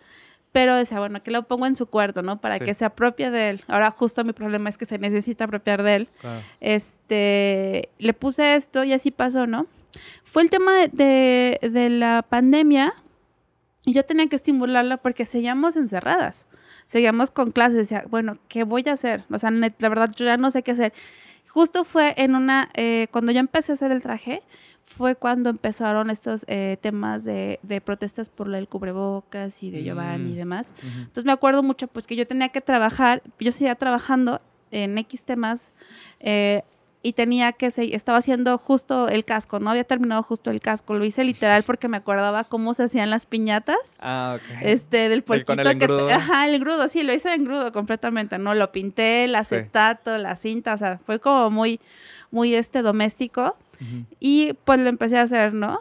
[0.54, 2.40] pero decía, bueno, que lo pongo en su cuarto, ¿no?
[2.40, 3.64] Para que se apropie de él.
[3.66, 6.08] Ahora justo mi problema es que se necesita apropiar de él.
[6.60, 9.66] Este, le puse esto y así pasó, ¿no?
[10.22, 12.94] Fue el tema de, de, la pandemia
[13.84, 16.46] y yo tenía que estimularla porque seguíamos encerradas.
[16.86, 17.74] Seguíamos con clases.
[17.74, 19.24] Decía, bueno, ¿qué voy a hacer?
[19.32, 20.92] O sea, la verdad, yo ya no sé qué hacer
[21.54, 24.42] justo fue en una, eh, cuando yo empecé a hacer el traje,
[24.86, 30.30] fue cuando empezaron estos eh, temas de, de, protestas por el cubrebocas y de Giovanni
[30.30, 30.36] y Mm.
[30.36, 30.72] demás.
[30.98, 34.40] Entonces me acuerdo mucho pues que yo tenía que trabajar, yo seguía trabajando
[34.72, 35.72] en X temas
[36.18, 36.64] eh,
[37.04, 40.94] y tenía que seguir, estaba haciendo justo el casco, no había terminado justo el casco,
[40.94, 43.98] lo hice literal porque me acordaba cómo se hacían las piñatas.
[44.00, 44.58] Ah, ok.
[44.62, 45.52] Este, del el que...
[45.52, 46.08] engrudo.
[46.08, 48.54] Ajá, el engrudo, sí, lo hice de engrudo completamente, ¿no?
[48.54, 49.36] Lo pinté, el Sí.
[49.36, 51.78] acetato, la cinta, o sea, fue como muy,
[52.30, 53.54] muy, este, doméstico.
[54.18, 55.80] Y pues lo empecé a hacer, ¿no?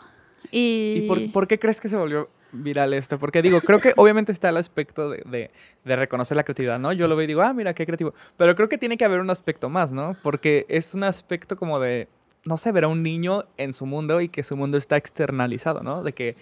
[0.51, 0.95] Y...
[0.97, 3.19] ¿Y por, por qué crees que se volvió viral esto?
[3.19, 5.49] Porque digo, creo que obviamente está el aspecto de,
[5.83, 6.93] de- reconocer la creatividad, ¿no?
[6.93, 8.13] Yo lo veo y digo, ah, mira, qué creativo.
[8.37, 10.15] Pero creo que tiene que haber un aspecto más, ¿no?
[10.23, 12.07] Porque es un aspecto como de,
[12.45, 15.81] no sé, ver a un niño en su mundo y que su mundo está externalizado,
[15.81, 16.03] ¿no?
[16.03, 16.35] De que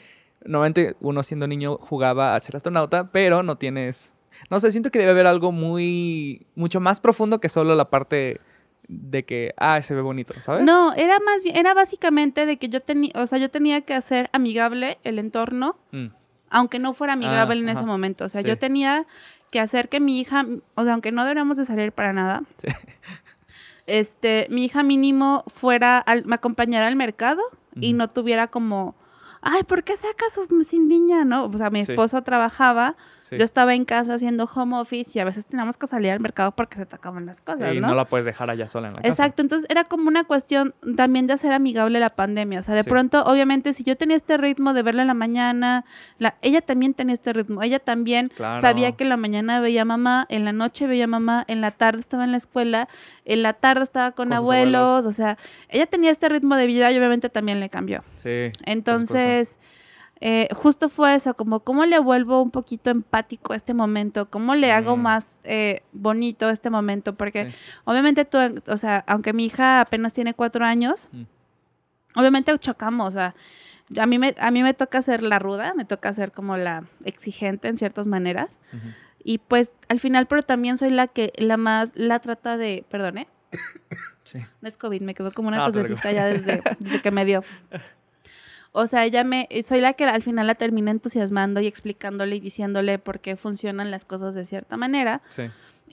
[0.45, 4.13] normalmente uno siendo niño jugaba a ser astronauta, pero no tienes...
[4.50, 6.45] No sé, siento que debe haber algo muy...
[6.56, 8.39] mucho más profundo que solo la parte
[8.88, 10.65] de que, ah, se ve bonito, ¿sabes?
[10.65, 13.94] No, era más bien, era básicamente de que yo tenía, o sea, yo tenía que
[13.94, 16.08] hacer amigable el entorno, Mm,
[16.50, 17.86] aunque no fuera amigable en ese ajá.
[17.88, 18.26] momento.
[18.26, 18.48] O sea, Sí.
[18.48, 19.06] yo tenía
[19.52, 22.67] que hacer que mi hija, o sea, aunque no deberíamos de salir para nada, Sí.
[23.88, 27.41] este, mi hija mínimo fuera, al, me acompañara al mercado
[27.80, 28.96] y no tuviera como,
[29.41, 31.23] ay, ¿por qué saca su sin niña?
[31.25, 31.91] No, o sea, mi Sí.
[31.93, 33.38] esposo trabajaba, sí.
[33.38, 36.51] yo estaba en casa haciendo home office y a veces teníamos que salir al mercado
[36.51, 37.88] porque se te acaban las cosas, Sí, ¿no?
[37.88, 39.10] no la puedes dejar allá sola en la casa.
[39.12, 42.60] Exacto, entonces era como una cuestión también de hacer amigable la pandemia.
[42.60, 45.86] O sea, de pronto, obviamente, si yo tenía este ritmo de verla en la mañana,
[46.19, 47.63] la, ella también tenía este ritmo.
[47.63, 48.62] Ella también Claro.
[48.62, 51.99] sabía que en la mañana veía mamá, en la noche veía mamá, en la tarde
[52.01, 52.88] estaba en la escuela,
[53.25, 54.75] en la tarde estaba con, abuelos.
[54.89, 55.06] abuelos.
[55.06, 55.38] O sea,
[55.69, 58.04] ella tenía este ritmo de vida y obviamente también le cambió.
[58.17, 58.51] Sí.
[58.65, 59.31] Entonces,
[60.24, 64.54] eh, justo fue eso, como cómo le vuelvo un poquito empático a este momento, cómo
[64.56, 67.56] le hago más eh, bonito este momento, porque Sí.
[67.86, 71.24] obviamente tú, o sea, aunque mi hija apenas tiene cuatro años, Mm.
[72.15, 73.34] obviamente chocamos, o sea,
[74.00, 76.84] a mí, me, a mí me toca ser la ruda, me toca ser como la
[77.04, 78.60] exigente en ciertas maneras,
[79.24, 83.28] y pues al final, pero también soy la que la más, la trata de, perdone,
[84.24, 84.38] Sí.
[84.62, 87.26] no es COVID, me quedó como una No, te tosecita ya desde, desde que me
[87.26, 87.44] dio.
[88.73, 92.39] O sea, ella me, soy la que al final la termina entusiasmando y explicándole y
[92.39, 95.21] diciéndole por qué funcionan las cosas de cierta manera.
[95.29, 95.43] Sí.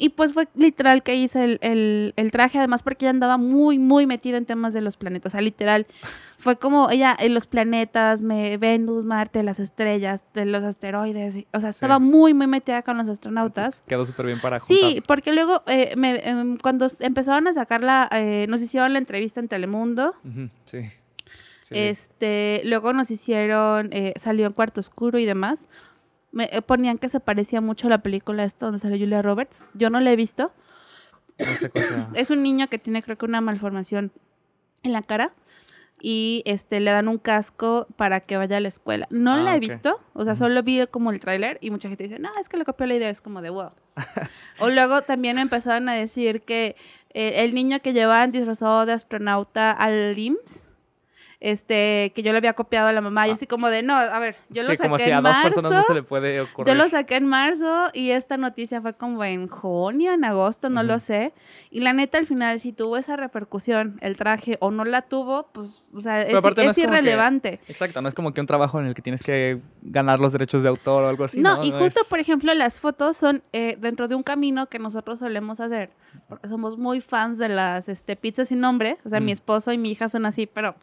[0.00, 3.80] Y pues fue literal que hice el, el- el traje, además porque ella andaba muy,
[3.80, 5.30] muy metida en temas de los planetas.
[5.30, 5.88] O sea, literal,
[6.38, 11.34] fue como ella en los planetas, me, Venus, Marte, las estrellas, de los asteroides.
[11.34, 13.64] y- o sea, estaba muy, muy metida con los astronautas.
[13.66, 15.02] Entonces, quedó súper bien para Sí, juntar.
[15.08, 19.48] porque luego eh, me- em, cuando empezaban a sacarla, eh, nos hicieron la entrevista en
[19.48, 20.14] Telemundo.
[20.64, 20.82] Sí.
[21.68, 21.74] Sí.
[21.76, 25.68] Este, luego nos hicieron, eh, salió en Cuarto Oscuro y demás.
[26.32, 29.68] Me eh, ponían que se parecía mucho a la película esta donde sale Julia Roberts.
[29.74, 30.52] Yo no la he visto.
[31.38, 32.08] No sé cosa.
[32.14, 34.12] Es un niño que tiene creo que una malformación
[34.82, 35.32] en la cara
[36.00, 39.06] y este le dan un casco para que vaya a la escuela.
[39.10, 42.04] No Ah, la he visto, o sea, solo vi como el tráiler y mucha gente
[42.04, 43.72] dice, no, es que le copió la idea, es como de wow.
[44.60, 46.76] o luego también me empezaron a decir que
[47.10, 50.67] eh, el niño que llevaban disfrazado de astronauta al IMSS,
[51.40, 53.34] este, que yo le había copiado a la mamá y Ah.
[53.34, 55.32] así como de, no, a ver, yo lo sí, saqué como si a en dos
[55.32, 55.42] marzo.
[55.42, 56.74] personas no se le puede ocurrir.
[56.74, 60.82] Yo lo saqué en marzo y esta noticia fue como en junio, en agosto, no
[60.82, 61.04] lo Ujú.
[61.04, 61.32] sé.
[61.70, 65.48] Y la neta, al final, si tuvo esa repercusión el traje o no la tuvo,
[65.52, 67.60] pues, o sea, es, no es es como que- irrelevante.
[67.68, 70.62] Exacto, no es como que un trabajo en el que tienes que ganar los derechos
[70.64, 71.40] de autor o algo así.
[71.40, 74.66] no, No, y justo, es- por ejemplo, las fotos son eh, dentro de un camino
[74.68, 75.90] que nosotros solemos hacer,
[76.28, 78.98] porque somos muy fans de las este, pizzas sin nombre.
[79.04, 80.74] O sea, mi esposo y mi hija son así, pero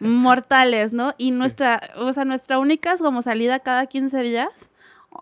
[0.00, 1.14] mortales, ¿no?
[1.18, 1.38] Y Sí.
[1.38, 4.48] nuestra, o sea, nuestra única como salida cada 15 días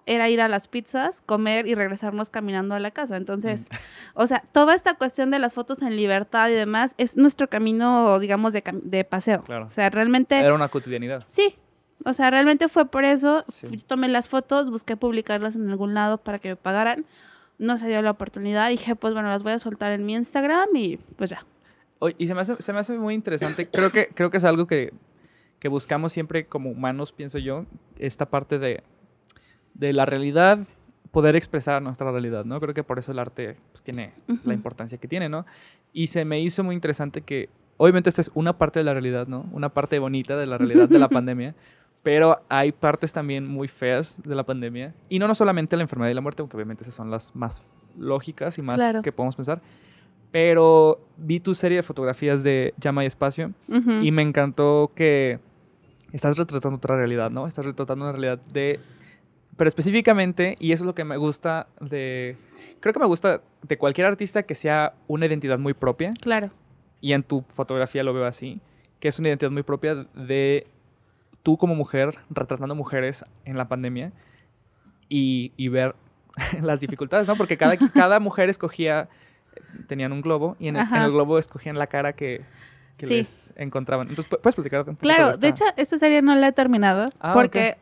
[0.06, 3.16] era ir a las pizzas, comer y regresarnos caminando a la casa.
[3.16, 3.74] Entonces, Mm.
[4.14, 8.18] o sea, toda esta cuestión de las fotos en libertad y demás es nuestro camino,
[8.20, 9.42] digamos, de, cam- de paseo.
[9.42, 9.66] Claro.
[9.66, 10.38] O sea, realmente...
[10.38, 11.24] Era una cotidianidad.
[11.28, 11.56] Sí,
[12.04, 13.44] o sea, realmente fue por eso.
[13.48, 13.66] Sí.
[13.66, 17.04] Fui- Tomé las fotos, busqué publicarlas en algún lado para que me pagaran.
[17.58, 18.68] No se dio la oportunidad.
[18.70, 21.44] Dije, pues bueno, las voy a soltar en mi Instagram y pues ya.
[22.18, 23.68] Y se me hace, se me hace muy interesante.
[23.68, 24.92] Creo que, creo que es algo que,
[25.58, 27.66] que buscamos siempre como humanos, pienso yo,
[27.98, 28.82] esta parte de,
[29.74, 30.60] de la realidad,
[31.10, 32.58] poder expresar nuestra realidad, ¿no?
[32.60, 34.38] Creo que por eso el arte pues, tiene Ujú.
[34.44, 35.44] la importancia que tiene, ¿no?
[35.92, 39.26] Y se me hizo muy interesante que, obviamente esta es una parte de la realidad,
[39.26, 39.46] ¿no?
[39.52, 41.54] Una parte bonita de la realidad de la pandemia,
[42.02, 44.94] pero hay partes también muy feas de la pandemia.
[45.10, 47.66] Y no, no solamente la enfermedad y la muerte, aunque obviamente esas son las más
[47.98, 49.02] lógicas y más Claro.
[49.02, 49.60] que podemos pensar.
[50.32, 53.90] Pero vi tu serie de fotografías de Llama y Espacio Ujú.
[54.02, 55.38] y me encantó que
[56.12, 57.46] estás retratando otra realidad, ¿no?
[57.46, 58.80] Estás retratando una realidad de
[59.56, 62.36] Pero específicamente, y eso es lo que me gusta de...
[62.80, 66.14] Creo que me gusta de cualquier artista que sea una identidad muy propia.
[66.20, 66.50] Claro.
[67.00, 68.60] Y en tu fotografía lo veo así,
[69.00, 70.66] que es una identidad muy propia de
[71.42, 74.12] tú como mujer retratando mujeres en la pandemia
[75.08, 75.94] y, y ver
[76.62, 77.36] las dificultades, ¿no?
[77.36, 79.08] Porque cada, cada mujer escogía,
[79.86, 81.04] tenían un globo y en el, en Ajá.
[81.04, 82.42] el globo escogían la cara que,
[82.96, 83.14] que Sí.
[83.18, 84.08] les encontraban.
[84.08, 85.48] Entonces, ¿pu- ¿puedes platicar un poquito Claro, de esta?
[85.48, 87.76] hecho, esta serie no la he terminado Ah, porque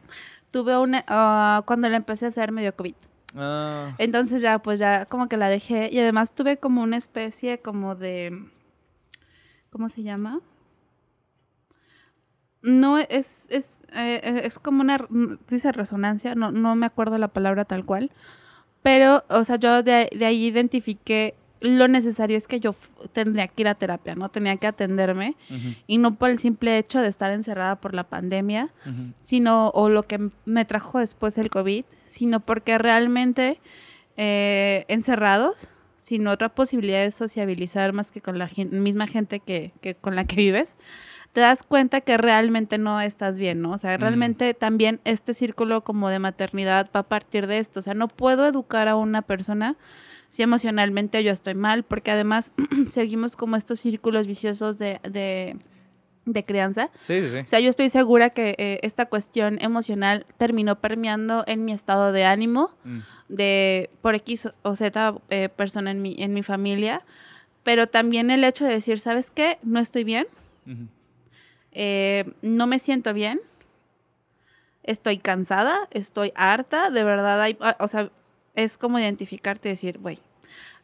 [0.51, 2.95] tuve una, ah, cuando la empecé a hacer medio COVID.
[3.37, 7.59] Ah, Entonces ya, pues ya como que la dejé y además tuve como una especie
[7.59, 8.47] como de,
[9.71, 10.41] ¿cómo se llama?
[12.63, 15.07] No, es, es, eh, eh, es como una,
[15.49, 18.11] dice resonancia, no, no me acuerdo la palabra tal cual,
[18.83, 22.75] pero, o sea, yo de, de ahí identifiqué lo necesario es que yo
[23.13, 24.29] tendría que ir a terapia, ¿no?
[24.29, 25.37] Tenía que atenderme
[25.87, 28.71] y no por el simple hecho de estar encerrada por la pandemia,
[29.23, 33.61] sino, o lo que me trajo después el COVID, sino porque realmente
[34.17, 39.95] eh, encerrados, sin otra posibilidad de sociabilizar más que con la misma gente que, que
[39.97, 40.77] con la que vives,
[41.33, 43.73] te das cuenta que realmente no estás bien, ¿no?
[43.73, 47.81] O sea, realmente también este círculo como de maternidad va a partir de esto.
[47.81, 49.77] O sea, no puedo educar a una persona
[50.29, 52.53] si emocionalmente yo estoy mal, porque además
[52.91, 55.57] seguimos como estos círculos viciosos de, de,
[56.27, 56.91] de crianza.
[57.01, 57.39] Sí, sí, sí.
[57.39, 62.13] O sea, yo estoy segura que eh, esta cuestión emocional terminó permeando en mi estado
[62.13, 67.03] de ánimo Mm, de por X o Z eh, persona en mi, en mi familia,
[67.63, 69.59] pero también el hecho de decir, ¿sabes qué?
[69.63, 70.27] No estoy bien,
[71.73, 73.41] eh, no me siento bien,
[74.83, 78.11] estoy cansada, estoy harta, de verdad, hay, ah, o sea,
[78.65, 80.19] es como identificarte y decir, güey,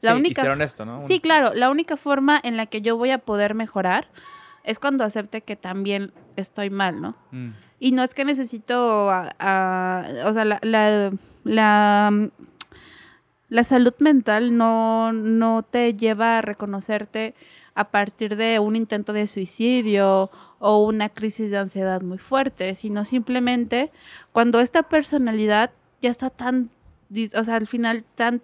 [0.00, 1.00] la Sí, única ser honesto, ¿no?
[1.06, 4.08] Sí, claro, la única forma en la que yo voy a poder mejorar
[4.62, 7.16] es cuando acepte que también estoy mal, ¿no?
[7.32, 11.12] Mm, Y no es que necesito, a- a- o sea, la, la,
[11.44, 12.30] la,
[13.48, 17.34] la salud mental no, no te lleva a reconocerte
[17.74, 23.04] a partir de un intento de suicidio o una crisis de ansiedad muy fuerte, sino
[23.04, 23.90] simplemente
[24.32, 26.70] cuando esta personalidad ya está tan,
[27.34, 28.42] o sea, al final tan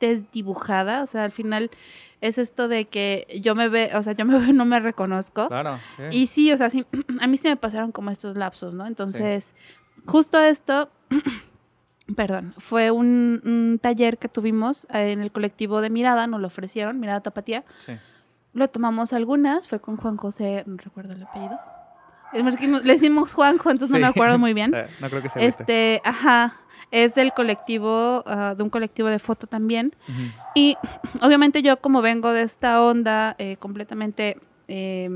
[0.00, 1.70] desdibujada, o sea, al final
[2.20, 5.48] es esto de que yo me ve, o sea, yo me veo no me reconozco.
[5.48, 6.02] Claro, sí.
[6.10, 6.84] Y sí, o sea, sí,
[7.20, 8.86] a mí sí me pasaron como estos lapsos, ¿no?
[8.86, 9.54] Entonces,
[10.06, 10.90] justo esto,
[12.16, 16.46] perdón, fue un, un taller que tuvimos eh, en el colectivo de Mirada, nos lo
[16.46, 17.64] ofrecieron, Mirada Tapatía.
[17.78, 17.92] sí.
[18.52, 21.56] Lo tomamos algunas, fue con Juan José, no recuerdo el apellido.
[22.32, 24.00] Es que le decimos Juanjo, entonces Sí.
[24.00, 24.72] no me acuerdo muy bien.
[24.74, 25.62] Eh, no creo que sea este.
[25.96, 26.56] Este, ajá,
[26.90, 29.94] es del colectivo, ah, de un colectivo de foto también.
[30.54, 30.76] Y
[31.22, 34.38] obviamente yo como vengo de esta onda eh, completamente
[34.68, 35.08] eh,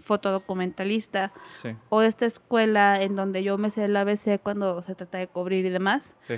[0.00, 4.94] fotodocumentalista Sí, o de esta escuela en donde yo me sé el ABC cuando se
[4.94, 6.34] trata de cubrir y demás, sí.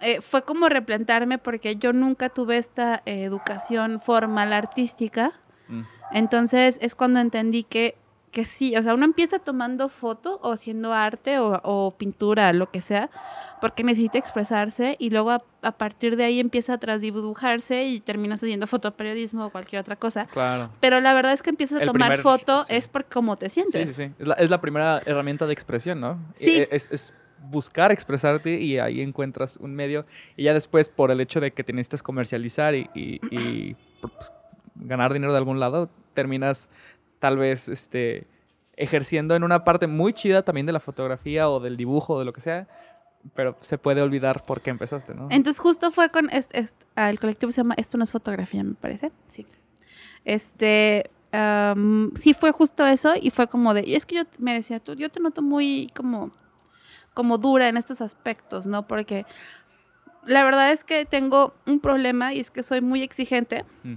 [0.00, 5.32] eh, fue como replantarme porque yo nunca tuve esta educación formal artística.
[5.68, 7.96] Mm, Entonces es cuando entendí que,
[8.30, 12.70] que sí, o sea, uno empieza tomando foto o haciendo arte o, o pintura, lo
[12.70, 13.08] que sea,
[13.60, 18.42] porque necesita expresarse y luego a, a partir de ahí empieza a transdibujarse y terminas
[18.42, 20.26] haciendo fotoperiodismo o cualquier otra cosa.
[20.26, 20.70] Claro.
[20.80, 22.74] Pero la verdad es que empiezas a El tomar primer- foto sí.
[22.74, 23.96] es por cómo te Sí, sientes.
[23.96, 24.12] sí, sí.
[24.18, 26.18] Es la, es la primera herramienta de expresión, ¿no?
[26.34, 26.50] Sí.
[26.56, 27.14] E- Es, es
[27.48, 30.04] buscar expresarte y ahí encuentras un medio.
[30.36, 34.32] Y ya después, por el hecho de que te necesitas comercializar y, y- y, pues,
[34.74, 36.70] ganar dinero de algún lado, terminas
[37.18, 38.26] tal vez este,
[38.76, 42.24] ejerciendo en una parte muy chida también de la fotografía o del dibujo o de
[42.24, 42.68] lo que sea.
[43.34, 45.28] Pero se puede olvidar por qué empezaste, ¿no?
[45.30, 48.74] Entonces justo fue con es- es- el colectivo se llama Esto no es fotografía, me
[48.74, 49.10] parece.
[49.30, 49.46] Sí.
[50.24, 54.54] Este am, sí fue justo eso y fue como de, y es que yo me
[54.54, 56.30] decía, tú, yo te noto muy como
[57.14, 58.86] como dura en estos aspectos, ¿no?
[58.86, 59.24] Porque
[60.26, 63.94] la verdad es que tengo un problema y es que soy muy exigente Mm.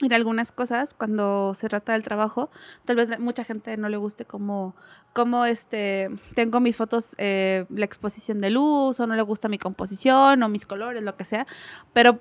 [0.00, 2.50] En algunas cosas cuando se trata del trabajo.
[2.84, 4.74] Tal vez mucha gente no le guste como,
[5.12, 9.58] como este, tengo mis fotos, eh, la exposición de luz, o no le gusta mi
[9.58, 11.46] composición, o mis colores, lo que sea.
[11.92, 12.20] Pero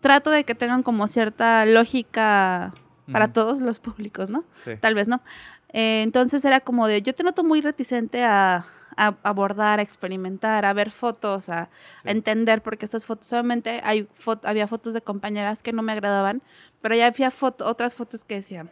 [0.00, 2.74] trato de que tengan como cierta lógica
[3.10, 4.44] para todos los públicos, ¿no?
[4.64, 4.72] Sí.
[4.80, 5.20] Tal vez no.
[5.74, 8.64] Eh, entonces era como de, yo te noto muy reticente a,
[8.96, 11.68] a abordar, a experimentar, a ver fotos, a,
[12.02, 12.08] Sí.
[12.08, 15.92] a entender, porque estas fotos, obviamente hay fo- había fotos de compañeras que no me
[15.92, 16.42] agradaban,
[16.80, 18.66] pero ya había foto, otras fotos que decía,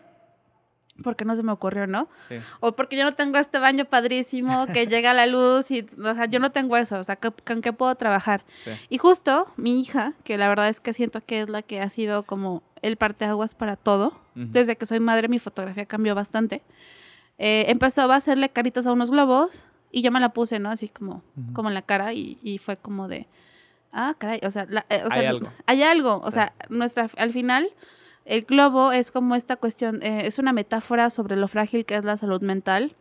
[1.02, 2.08] ¿por qué no se me ocurrió, no?
[2.28, 2.36] Sí.
[2.60, 6.26] O porque yo no tengo este baño padrísimo que llega la luz y, o sea,
[6.26, 8.44] yo no tengo eso, o sea, ¿con, qué puedo trabajar?
[8.64, 8.70] Sí.
[8.90, 11.88] Y justo mi hija, que la verdad es que siento que es la que ha
[11.88, 16.62] sido como el parteaguas para todo, desde que soy madre mi fotografía cambió bastante.
[17.38, 20.70] Eh, empezó a hacerle caritas a unos globos Y yo me la puse, ¿no?
[20.70, 23.28] Así como, como en la cara y, y fue como de,
[23.92, 25.48] ah, caray, o sea, la- eh, o sea, Hay algo.
[25.66, 26.32] Hay algo, o Sí.
[26.32, 27.68] sea, nuestra, al final,
[28.24, 32.04] el globo es como esta cuestión, eh, es una metáfora sobre lo frágil que es
[32.04, 32.96] la salud mental.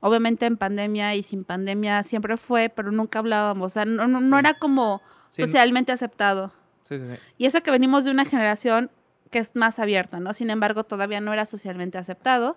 [0.00, 4.38] Obviamente en pandemia y sin pandemia siempre fue, pero nunca hablábamos, o sea, no, no,
[4.38, 6.52] era como Sí, socialmente aceptado.
[6.82, 7.14] sí, sí, sí.
[7.38, 8.90] Y eso que venimos de una generación
[9.32, 10.32] que es más abierta, ¿no?
[10.32, 12.56] Sin embargo, todavía no era socialmente aceptado.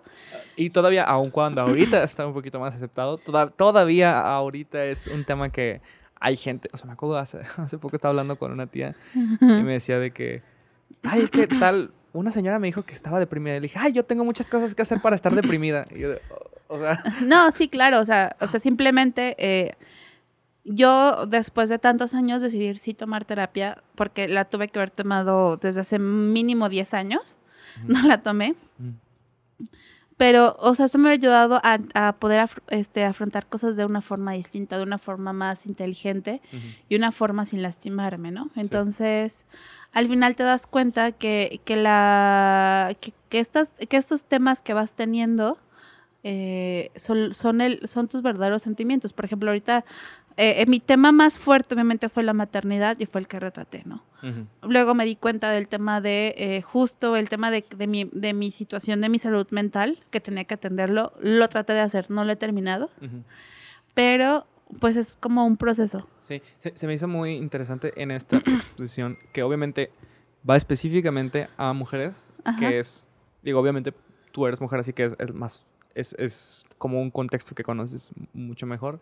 [0.54, 5.24] Y todavía, aun cuando ahorita está un poquito más aceptado, toda- todavía ahorita es un
[5.24, 5.80] tema que
[6.20, 9.44] hay gente, o sea, me acuerdo hace, hace poco estaba hablando con una tía y
[9.64, 10.42] me decía de que,
[11.02, 13.56] ay, es que tal, una señora me dijo que estaba deprimida.
[13.56, 15.84] Y le dije, ay, yo tengo muchas cosas que hacer para estar deprimida.
[15.94, 16.22] Y yo, de,
[16.68, 19.74] "O- o sea, No, sí, claro, o sea, o sea simplemente eh,
[20.68, 25.56] yo después de tantos años decidí sí tomar terapia porque la tuve que haber tomado
[25.56, 27.38] desde hace mínimo 10 años,
[27.86, 28.88] no la tomé, mm,
[30.16, 33.84] pero, o sea, eso me ha ayudado a, a poder af- este, afrontar cosas de
[33.84, 36.40] una forma distinta, de una forma más inteligente
[36.88, 38.48] y una forma sin lastimarme, ¿no?
[38.56, 39.44] Entonces,
[39.92, 44.72] al final te das cuenta que, que la, que, que estas, que estos temas que
[44.72, 45.58] vas teniendo
[46.24, 49.12] eh, son, son, el, son tus verdaderos sentimientos.
[49.12, 49.84] Por ejemplo, ahorita
[50.36, 53.82] eh, eh, mi tema más fuerte obviamente fue la maternidad y fue el que retraté,
[53.86, 54.02] ¿no?
[54.22, 58.04] ujú, Luego me di cuenta del tema de, eh, justo el tema de, de mi,
[58.12, 61.12] de mi situación, de mi salud mental, que tenía que atenderlo.
[61.20, 63.22] Lo traté de hacer, no lo he terminado, ujú.
[63.94, 64.46] pero
[64.80, 66.06] pues es como un proceso.
[66.18, 69.90] Sí, se, se me hizo muy interesante en esta exposición que obviamente
[70.48, 72.58] va específicamente a mujeres, Ajá.
[72.58, 73.06] que es,
[73.42, 73.94] digo, obviamente
[74.32, 78.10] tú eres mujer, así que es, es más, es, es como un contexto que conoces
[78.34, 79.00] mucho mejor.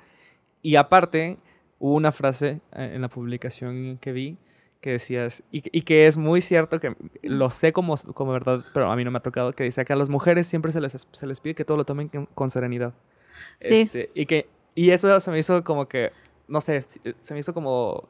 [0.64, 1.37] Y aparte,
[1.79, 4.37] hubo una frase eh, en la publicación que vi
[4.81, 8.90] que decías, y, y que es muy cierto, que lo sé como, como verdad, pero
[8.90, 11.07] a mí no me ha tocado, que dice que a las mujeres siempre se les,
[11.11, 12.92] se les pide que todo lo tomen con, con serenidad.
[13.61, 13.81] Sí.
[13.81, 16.12] Este, y que y eso se me hizo como que
[16.46, 18.09] no sé, se se me hizo como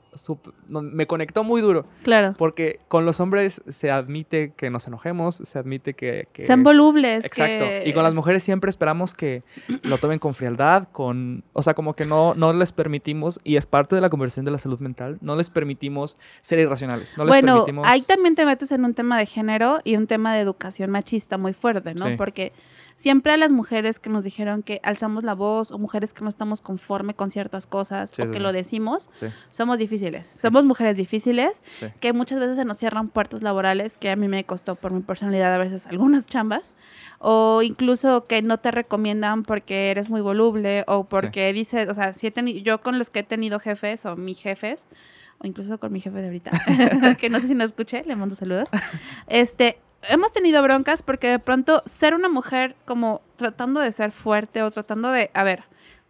[0.68, 2.34] no, me conectó muy duro Claro.
[2.36, 7.24] porque con los hombres se admite que nos enojemos, se admite que, que- Sean volubles.
[7.24, 7.64] Exacto.
[7.64, 9.42] que- Y con las mujeres siempre esperamos que
[9.82, 11.44] lo tomen con frialdad, con...
[11.52, 14.50] O sea, como que no, no les permitimos, y es parte de la conversión de
[14.50, 17.14] la salud mental, no les permitimos ser irracionales.
[17.16, 17.86] No les bueno, permitimos...
[17.86, 21.38] ahí también te metes en un tema de género y un tema de educación machista
[21.38, 22.06] muy fuerte, ¿no?
[22.06, 22.14] Sí.
[22.16, 22.52] Porque
[23.04, 26.30] siempre a las mujeres que nos dijeron que alzamos la voz o mujeres que no
[26.30, 28.42] estamos conforme con ciertas cosas Sí, o que sí.
[28.42, 30.26] lo decimos, Sí, somos difíciles.
[30.26, 31.62] Somos mujeres difíciles
[32.00, 35.02] que muchas veces se nos cierran puertas laborales, que a mí me costó por mi
[35.02, 36.72] personalidad a veces algunas chambas,
[37.18, 42.14] o incluso que no te recomiendan porque eres muy voluble o porque dices, o sea,
[42.14, 44.86] si he yo con los que he tenido jefes o mis jefes,
[45.40, 46.52] o incluso con mi jefe de ahorita,
[47.20, 48.70] que no sé si no escuché, le mando saludos,
[49.26, 54.62] este, hemos tenido broncas porque de pronto ser una mujer como tratando de ser fuerte
[54.62, 55.64] o tratando de, a ver,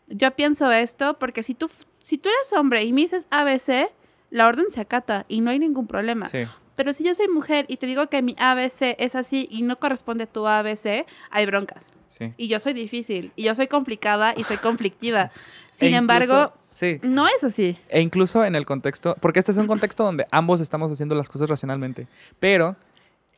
[0.09, 3.91] yo pienso esto porque si tú, si tú eres hombre y me dices ABC,
[4.31, 6.27] la orden se acata y no hay ningún problema.
[6.27, 6.41] Sí.
[6.77, 9.79] Pero si yo soy mujer y te digo que mi ABC es así y no
[9.79, 11.93] corresponde a tu ABC, hay broncas.
[12.09, 12.33] sí.
[12.37, 15.31] Y yo soy difícil, y yo soy complicada y soy conflictiva.
[15.75, 17.01] E Sin incluso- embargo, Sí.
[17.03, 17.77] no es así.
[17.89, 21.29] E incluso en el contexto, porque este es un contexto donde ambos estamos haciendo las
[21.29, 22.07] cosas racionalmente,
[22.39, 22.77] pero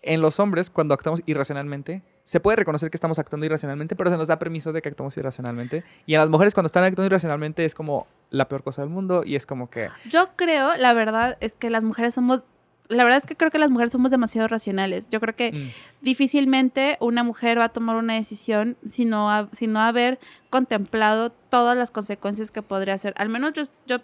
[0.07, 4.17] en los hombres, cuando actuamos irracionalmente, se puede reconocer que estamos actuando irracionalmente, pero se
[4.17, 5.85] nos da permiso de que actuemos irracionalmente.
[6.07, 9.23] Y en las mujeres, cuando están actuando irracionalmente, es como la peor cosa del mundo
[9.25, 9.89] y es como que...
[10.09, 12.45] Yo creo, la verdad, es que las mujeres somos.
[12.89, 15.09] La verdad es que creo que las mujeres somos demasiado racionales.
[15.11, 19.81] Yo creo que mm, difícilmente una mujer va a tomar una decisión sino a, sino
[19.81, 23.13] haber contemplado todas las consecuencias que podría hacer.
[23.17, 23.99] Al menos yo, yo,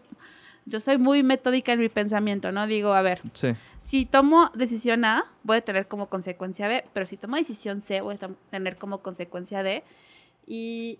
[0.66, 2.66] yo soy muy metódica en mi pensamiento, ¿no?
[2.66, 7.04] Digo, a ver, sí, si tomo decisión A, voy a tener como consecuencia B, pero
[7.06, 9.82] si tomo decisión C, voy a tener como consecuencia D.
[10.46, 10.98] Y,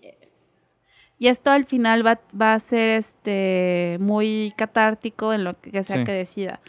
[1.19, 5.97] y esto al final va, va a ser este, muy catártico en lo que sea
[5.97, 6.03] Sí.
[6.03, 6.59] que decida.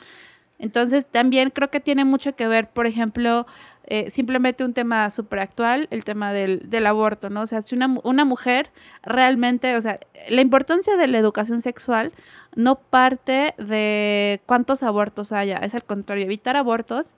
[0.59, 3.47] Entonces, también creo que tiene mucho que ver, por ejemplo,
[3.87, 7.43] eh, simplemente un tema súper actual, el tema del, del aborto, ¿no?
[7.43, 8.71] O sea, si una, una mujer
[9.03, 9.99] realmente, o sea,
[10.31, 12.13] la importancia de la educación sexual
[12.55, 17.15] no parte de cuántos abortos haya, es al contrario, evitar abortos,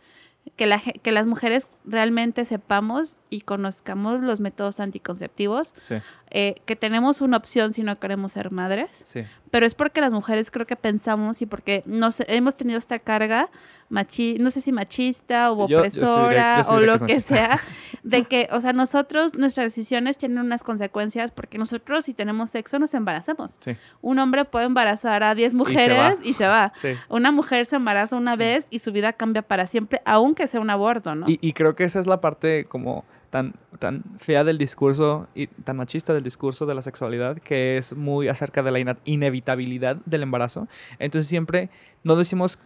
[0.54, 5.96] que, la, que las mujeres realmente sepamos y conozcamos los métodos anticonceptivos, sí,
[6.30, 9.22] eh, que tenemos una opción si no queremos ser madres, sí.
[9.50, 13.48] pero es porque las mujeres creo que pensamos y porque nos hemos tenido esta carga
[13.88, 17.60] machi no sé si machista o Yo- opresora yo o lo que sea
[18.02, 22.80] de que o sea nosotros nuestras decisiones tienen unas consecuencias porque nosotros si tenemos sexo
[22.80, 23.76] nos embarazamos Sí.
[24.02, 25.58] un hombre puede embarazar a 10 se va.
[25.64, 26.94] mujeres y se va, Sí.
[27.08, 30.70] una mujer se embaraza una vez y su vida cambia para siempre aunque sea un
[30.70, 33.04] aborto no Y, y creo que esa es la parte como
[33.36, 37.94] tan, tan fea del discurso y tan machista del discurso de la sexualidad, que es
[37.94, 40.68] muy acerca de la inevitabilidad del embarazo.
[40.98, 41.68] Entonces siempre
[42.02, 42.58] no decimos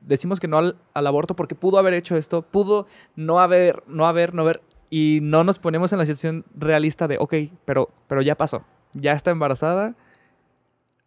[0.00, 4.32] decimos que no al, aborto porque pudo haber hecho esto, pudo no haber, no haber,
[4.32, 7.34] no haber, y no nos ponemos en la situación realista de, ok,
[7.66, 8.64] pero, pero ya pasó,
[8.94, 9.96] ya está embarazada,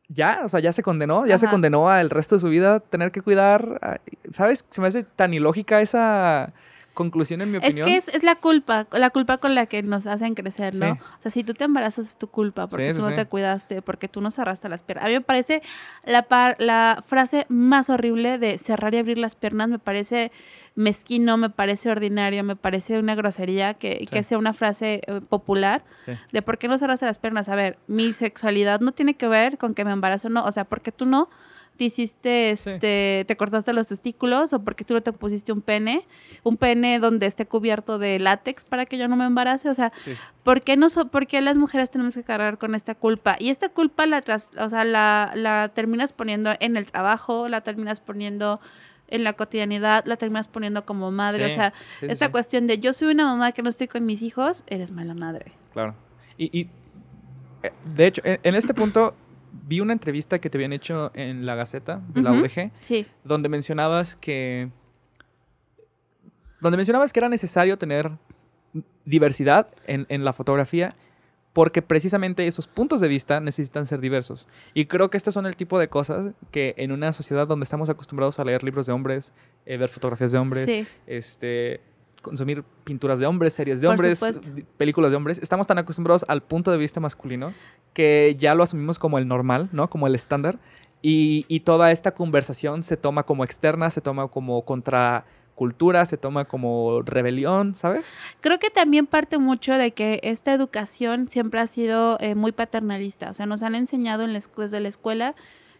[0.09, 3.11] ya, o sea, ya se condenó, ya se condenó al resto de su vida tener
[3.11, 4.01] que cuidar,
[4.31, 4.65] ¿sabes?
[4.69, 6.53] Se me hace tan ilógica esa
[6.99, 7.87] conclusión, en mi opinión.
[7.87, 10.91] Es que es, la culpa, la culpa con la que nos hacen crecer, ¿no?
[10.91, 14.09] O sea, si tú te embarazas es tu culpa porque tú no te cuidaste, porque
[14.09, 15.05] tú no cerraste las piernas.
[15.05, 15.61] A mí me parece
[16.03, 16.27] la,
[16.59, 20.33] la frase más horrible de cerrar y abrir las piernas, me parece
[20.75, 25.85] mezquino, me parece ordinario, me parece una grosería que, que sea una frase eh, popular
[26.33, 27.47] de por qué no cerraste las piernas.
[27.47, 30.51] A ver, mi sexualidad no tiene que ver con que me embarazo o no, o
[30.51, 31.29] sea, porque tú no
[31.79, 36.05] te hiciste, este, te cortaste los testículos o porque tú no te pusiste un pene,
[36.43, 39.89] un pene donde esté cubierto de látex para que yo no me embarace, o sea,
[40.43, 43.37] ¿por, qué no ¿por qué las mujeres tenemos que cargar con esta culpa?
[43.39, 44.21] Y esta culpa la,
[44.57, 48.59] o sea, la, la terminas poniendo en el trabajo, la terminas poniendo
[49.07, 51.71] en la cotidianidad, la terminas poniendo como madre, o sea,
[52.01, 55.13] esta cuestión de yo soy una mamá que no estoy con mis hijos, eres mala
[55.13, 55.53] madre.
[55.71, 55.95] Claro.
[56.37, 56.69] Y, y
[57.63, 59.15] eh, de hecho, en este punto
[59.51, 62.71] vi una entrevista que te habían hecho en la Gaceta de la UDG,
[63.23, 64.69] donde mencionabas que
[66.61, 68.11] donde mencionabas que era necesario tener
[69.05, 70.93] diversidad en, en, la fotografía
[71.53, 74.47] porque precisamente esos puntos de vista necesitan ser diversos.
[74.73, 77.89] Y creo que estos son el tipo de cosas que en una sociedad donde estamos
[77.89, 79.33] acostumbrados a leer libros de hombres,
[79.65, 81.81] eh, ver fotografías de hombres, este,
[82.21, 84.21] consumir pinturas de hombres, series de hombres,
[84.77, 85.39] películas de hombres.
[85.39, 87.53] Estamos tan acostumbrados al punto de vista masculino
[87.93, 89.89] que ya lo asumimos como el normal, ¿no?
[89.89, 90.59] Como el estándar.
[91.01, 95.25] Y, y toda esta conversación se toma como externa, se toma como contra
[95.59, 98.17] cultura, se toma como rebelión, ¿sabes?
[98.39, 103.29] Creo que también parte mucho de que esta educación siempre ha sido eh, muy paternalista,
[103.29, 105.35] o sea, nos han enseñado en desde la escuela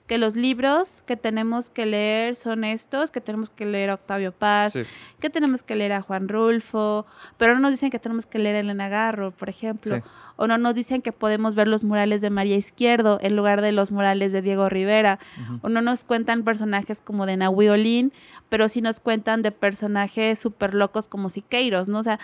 [0.10, 4.32] que los libros que tenemos que leer son estos, que tenemos que leer a Octavio
[4.32, 4.74] Paz,
[5.20, 7.06] que tenemos que leer a Juan Rulfo,
[7.38, 10.02] pero no nos dicen que tenemos que leer a Elena Garro, por ejemplo,
[10.36, 13.72] o no nos dicen que podemos ver los murales de María Izquierdo en lugar de
[13.72, 15.20] los murales de Diego Rivera,
[15.62, 18.12] o no nos cuentan personajes como de Nahui Olin,
[18.50, 22.00] pero sí nos cuentan de personajes súper locos como Siqueiros, ¿no?
[22.00, 22.20] O sea,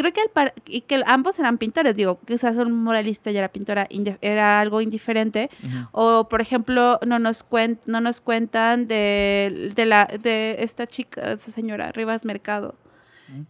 [0.00, 3.88] creo que, el y que ambos eran pintores, digo, quizás un moralista y era pintora,
[4.20, 5.50] era algo indiferente.
[5.92, 7.44] O, por ejemplo, no nos,
[7.86, 12.74] no nos cuentan de, de, la, de esta chica, esta señora, Rivas Mercado,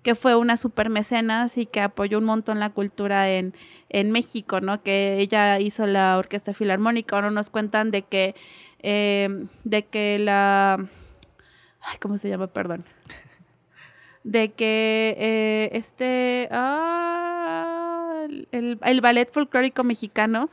[0.02, 3.54] que fue una super mecenas y que apoyó un montón la cultura en,
[3.88, 4.82] en México, ¿no?
[4.82, 8.34] Que ella hizo la Orquesta Filarmónica, o no nos cuentan de que,
[8.80, 10.86] eh, de que la...
[11.82, 12.46] Ay, ¿cómo se llama?
[12.48, 12.84] Perdón
[14.22, 20.46] de que eh, este ah, el, ballet folclórico mexicano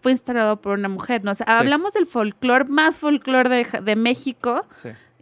[0.00, 1.24] fue instalado por una mujer.
[1.24, 1.32] ¿no?
[1.46, 4.66] Hablamos del folclore más folclore de, México.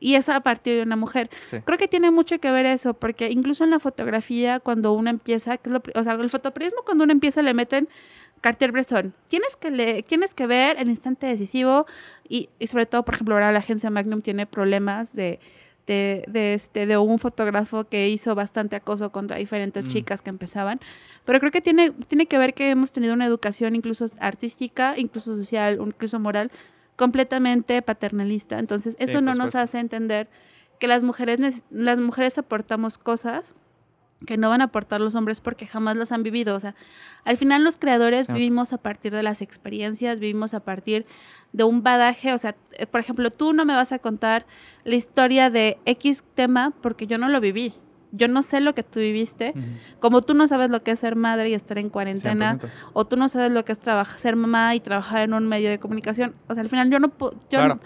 [0.00, 1.30] Y es a partir de una mujer.
[1.64, 5.60] Creo que tiene mucho que ver eso, porque incluso en la fotografía, cuando uno empieza,
[5.94, 7.88] o sea, el fotoperiodismo, cuando uno empieza, le meten
[8.40, 9.14] Cartier-Bresson.
[9.28, 11.86] Tienes que, le, tienes que ver el instante decisivo
[12.28, 15.38] y, y sobre todo, por ejemplo, ahora la agencia Magnum tiene problemas de
[15.86, 19.88] de, este, de un fotógrafo que hizo bastante acoso contra diferentes mm.
[19.88, 20.80] chicas que empezaban.
[21.24, 25.36] Pero creo que tiene, tiene que ver que hemos tenido una educación incluso artística, incluso
[25.36, 26.50] social, incluso moral,
[26.96, 28.58] completamente paternalista.
[28.58, 30.28] Entonces, eso no nos hace entender
[30.78, 33.52] que las mujeres, las mujeres aportamos cosas
[34.26, 36.54] que no van a aportar los hombres porque jamás las han vivido.
[36.56, 36.74] O sea,
[37.24, 41.06] al final los creadores vivimos a partir de las experiencias, vivimos a partir
[41.52, 42.32] de un badaje.
[42.32, 44.46] O sea, eh, por ejemplo, tú no me vas a contar
[44.84, 47.74] la historia de X tema porque yo no lo viví.
[48.14, 49.54] Yo no sé lo que tú viviste,
[49.98, 52.58] como tú no sabes lo que es ser madre y estar en cuarentena,
[52.92, 55.70] o tú no sabes lo que es trabajar, ser mamá y trabajar en un medio
[55.70, 56.34] de comunicación.
[56.46, 57.10] O sea, al final yo no,
[57.48, 57.80] yo no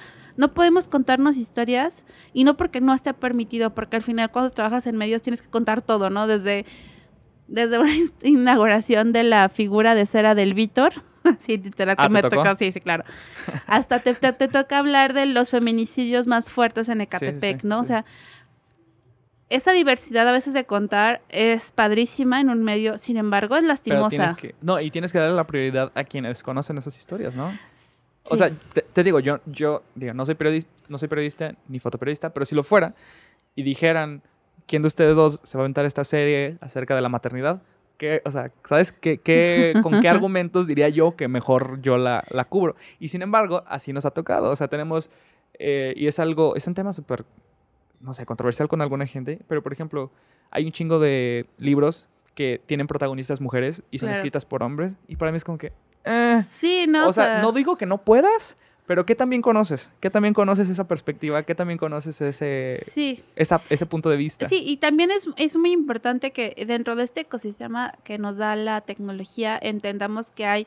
[0.53, 4.97] podemos contarnos historias y no porque no esté permitido, porque al final cuando trabajas en
[4.97, 6.27] medios tienes que contar todo, ¿no?
[6.27, 6.67] Desde,
[7.49, 7.91] desde una
[8.23, 10.93] inauguración de la figura de cera del Víctor.
[11.41, 12.55] Sí, literal que ah, me tocó?
[12.55, 13.03] sí, sí, claro.
[13.67, 17.81] Hasta te, te, toca hablar de los feminicidios más fuertes en Ecatepec, ¿no?
[17.81, 18.05] O sea,
[19.49, 24.37] esa diversidad a veces de contar es padrísima en un medio, sin embargo, es lastimosa.
[24.61, 27.53] no, y tienes que darle la prioridad a quienes conocen esas historias, ¿no?
[28.29, 28.51] O sea,
[28.93, 32.55] te, digo, yo, yo digo, no soy periodista, no soy periodista ni fotoperiodista, pero si
[32.55, 32.95] lo fuera
[33.55, 34.23] y dijeran,
[34.67, 37.63] ¿quién de ustedes dos se va a aventar esta serie acerca de la maternidad?
[37.99, 42.25] ¿Qué, o sea, ¿sabes qué, qué, con qué argumentos diría yo que mejor yo la,
[42.31, 42.77] la, cubro?
[42.99, 44.51] Y sin embargo, así nos ha tocado.
[44.51, 45.11] O sea, tenemos,
[45.59, 47.25] eh, y es algo, es un tema súper,
[48.01, 50.11] no sé, controversial con alguna gente, pero por ejemplo,
[50.51, 54.19] hay un chingo de libros que tienen protagonistas mujeres y son Claro.
[54.19, 54.97] escritas por hombres.
[55.09, 55.73] Y para mí es como que...
[56.07, 56.45] eh.
[56.59, 59.91] Sí, no, o sea, no digo que no puedas, pero ¿qué también conoces?
[60.01, 61.43] ¿Qué también conoces esa perspectiva?
[61.43, 64.49] ¿Qué también conoces ese, Sí, esa, ese punto de vista?
[64.49, 68.55] Sí, y también es, es muy importante que dentro de este ecosistema que nos da
[68.55, 70.67] la tecnología entendamos que hay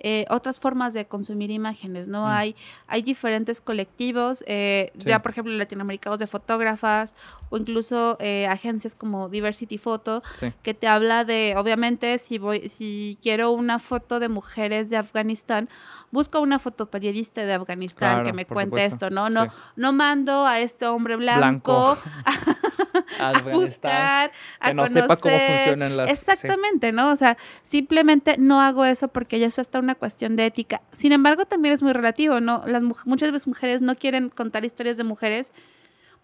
[0.00, 2.22] eh, otras formas de consumir imágenes, ¿no?
[2.26, 2.30] Mm.
[2.30, 5.08] Hay, hay diferentes colectivos, eh, Sí.
[5.08, 7.16] ya por ejemplo latinoamericanos de fotógrafas
[7.50, 10.52] o incluso eh, agencias como Diversity Photo, Sí.
[10.62, 15.68] que te habla de, obviamente, si voy, si quiero una foto de mujeres de Afganistán,
[16.10, 19.06] busco una fotoperiodista de Afganistán Claro, que me cuente supuesto.
[19.06, 19.28] esto, ¿no?
[19.30, 19.50] No, Sí.
[19.76, 21.98] no mando a este hombre blanco,
[23.18, 25.56] a Afganistán, buscar, a que no sepa cómo conocer.
[25.56, 26.08] funcionan las...
[26.08, 26.14] sí.
[26.14, 27.10] Exactamente, ¿no?
[27.10, 30.82] O sea, simplemente no hago eso porque ya es hasta una cuestión de ética.
[30.96, 32.62] Sin embargo, también es muy relativo, ¿no?
[32.66, 35.52] Las muchas veces mujeres no quieren contar historias de mujeres,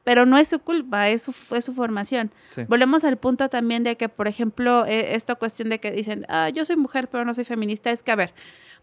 [0.04, 2.30] pero no es su culpa, es su, es su formación.
[2.50, 2.64] Sí.
[2.68, 6.50] Volvemos al punto también de que, por ejemplo, eh, esta cuestión de que dicen, ah,
[6.50, 8.34] yo soy mujer, pero no soy feminista, es que, a ver,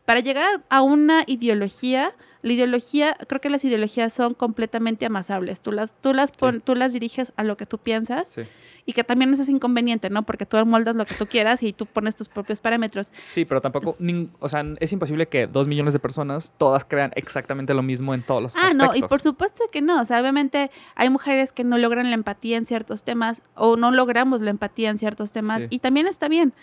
[0.06, 2.12] para llegar a una ideología,
[2.44, 5.62] la ideología, creo que las ideologías son completamente amasables.
[5.62, 8.42] Tú las, tú las, pon- tú las diriges a lo que tú piensas Sí.
[8.86, 10.24] y que también eso es inconveniente, ¿no?
[10.24, 13.10] Porque tú moldas lo que tú quieras y tú pones tus propios parámetros.
[13.30, 13.96] Sí, pero tampoco,
[14.40, 18.24] o sea, es imposible que dos millones de personas todas crean exactamente lo mismo en
[18.24, 18.88] todos los Ah, aspectos.
[18.90, 20.02] no, y por supuesto que no.
[20.02, 23.92] O sea, obviamente hay mujeres que no logran la empatía en ciertos temas o no
[23.92, 25.68] logramos la empatía en ciertos temas Sí.
[25.70, 26.54] y también está bien.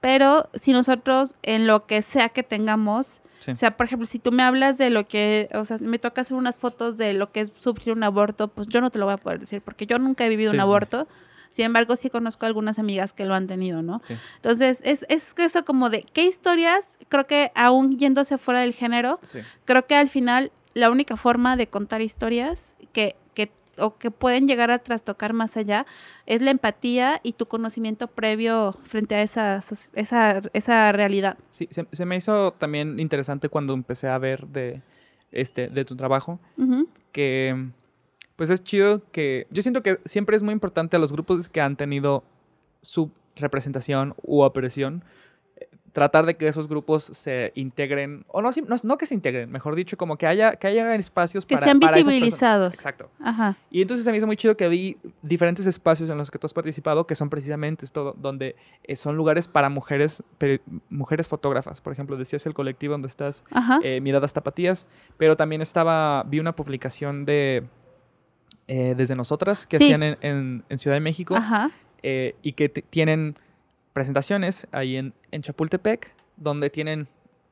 [0.00, 3.50] Pero si nosotros en lo que sea que tengamos, Sí.
[3.50, 6.20] o sea, por ejemplo, si tú me hablas de lo que, o sea, me toca
[6.20, 9.06] hacer unas fotos de lo que es sufrir un aborto, pues yo no te lo
[9.06, 11.08] voy a poder decir porque yo nunca he vivido Sí, un aborto.
[11.50, 14.00] Sin embargo, sí conozco algunas amigas que lo han tenido, ¿no?
[14.04, 16.96] Sí, Entonces, es, es eso como de, ¿qué historias?
[17.08, 19.40] Creo que aún yéndose fuera del género, sí.
[19.64, 23.16] creo que al final la única forma de contar historias que,
[23.80, 25.86] o que pueden llegar a trastocar más allá
[26.26, 29.60] es la empatía y tu conocimiento previo frente a esa,
[29.94, 31.38] esa, esa realidad.
[31.50, 34.82] Sí, se, se me hizo también interesante cuando empecé a ver de,
[35.32, 36.40] este, de tu trabajo
[37.12, 37.70] que
[38.36, 41.60] pues es chido que yo siento que siempre es muy importante a los grupos que
[41.60, 42.24] han tenido
[42.82, 45.04] su representación u opresión
[45.92, 49.74] tratar de que esos grupos se integren o no, no, no que se integren, mejor
[49.74, 52.14] dicho, como que haya que haya espacios Que para sean para esas personas.
[52.14, 52.74] visibilizados.
[52.74, 53.10] Exacto.
[53.20, 53.56] Ajá.
[53.70, 56.46] Y entonces se me hizo muy chido que vi diferentes espacios en los que tú
[56.46, 60.22] has participado que son precisamente esto, donde eh, son lugares para mujeres,
[60.88, 61.80] mujeres fotógrafas.
[61.80, 63.44] Por ejemplo, decías el colectivo donde estás
[63.82, 67.64] eh, Miradas Tapatías, pero también estaba, vi una publicación de
[68.68, 69.84] eh, Desde Nosotras que Sí.
[69.86, 71.70] hacían en, en- en Ciudad de México Ajá.
[72.04, 73.36] eh, y que tienen
[73.92, 77.08] presentaciones ahí en, en Chapultepec, donde tienen,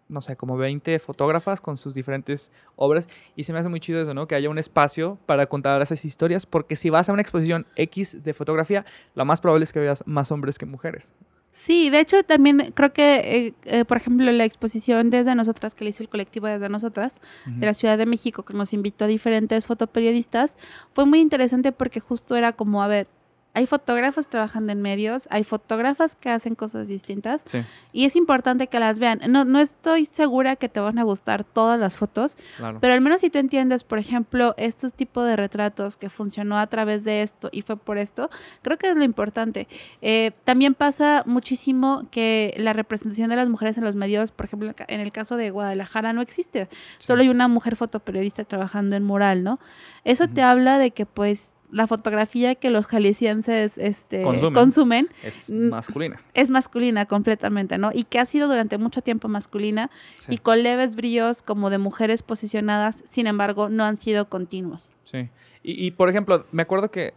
[0.08, 4.02] no sé, como 20 fotógrafas con sus diferentes obras y se me hace muy chido
[4.02, 4.26] eso, ¿no?
[4.26, 8.22] Que haya un espacio para contar esas historias, porque si vas a una exposición X
[8.22, 8.84] de fotografía,
[9.14, 11.14] lo más probable es que veas más hombres que mujeres.
[11.52, 15.82] Sí, de hecho también creo que, eh, eh, por ejemplo, la exposición desde nosotras que
[15.82, 19.08] le hizo el colectivo desde nosotras de la Ciudad de México que nos invitó a
[19.08, 20.56] diferentes fotoperiodistas
[20.92, 23.08] fue muy interesante porque justo era como, a ver,
[23.54, 28.68] hay fotógrafos trabajando en medios, hay fotógrafas que hacen cosas distintas Sí, y es importante
[28.68, 29.20] que las vean.
[29.28, 32.78] No, no estoy segura que te van a gustar todas las fotos, claro.
[32.80, 36.66] pero al menos si tú entiendes, por ejemplo, estos tipos de retratos que funcionó a
[36.66, 38.30] través de esto y fue por esto,
[38.62, 39.66] creo que es lo importante.
[40.02, 44.74] Eh, también pasa muchísimo que la representación de las mujeres en los medios, por ejemplo,
[44.86, 46.68] en el caso de Guadalajara, no existe.
[46.98, 49.58] Solo hay una mujer fotoperiodista trabajando en mural, ¿no?
[50.04, 54.54] Eso te habla de que, pues, la fotografía que los jaliscienses este, Consumen.
[54.54, 56.20] consumen es masculina.
[56.34, 57.90] es masculina completamente, ¿no?
[57.92, 60.26] Y que ha sido durante mucho tiempo masculina Sí.
[60.34, 64.92] y con leves brillos como de mujeres posicionadas, sin embargo, no han sido continuos.
[65.04, 65.28] Sí.
[65.62, 67.12] Y, y, por ejemplo, me acuerdo que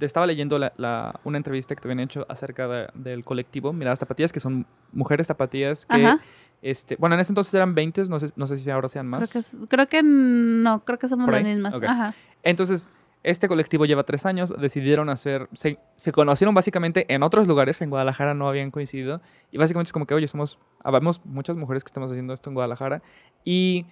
[0.00, 3.98] estaba leyendo la, la- una entrevista que te habían hecho acerca de- del colectivo Miradas
[3.98, 6.20] Tapatías, que son mujeres tapatías que, Ajá.
[6.62, 9.30] este, bueno, en ese entonces eran 20, no sé, no sé si ahora sean más.
[9.30, 11.74] Creo que, creo que no, creo que somos ¿Por las mismas.
[11.82, 12.14] Ajá.
[12.42, 12.90] Entonces,
[13.22, 17.90] este colectivo lleva tres años, decidieron hacer, se, se conocieron básicamente en otros lugares, en
[17.90, 21.88] Guadalajara no habían coincidido, y básicamente es como que, oye, somos, habemos muchas mujeres que
[21.88, 23.02] estamos haciendo esto en Guadalajara,
[23.44, 23.86] y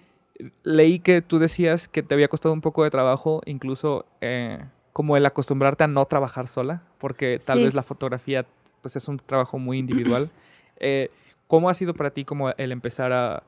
[0.63, 4.63] leí que tú decías que te había costado un poco de trabajo, incluso eh,
[4.93, 7.63] como el acostumbrarte a no trabajar sola, porque tal Sí.
[7.65, 8.45] vez la fotografía,
[8.81, 10.29] pues es un trabajo muy individual.
[10.79, 11.09] Eh,
[11.47, 13.41] ¿Cómo ha sido para ti como el empezar a,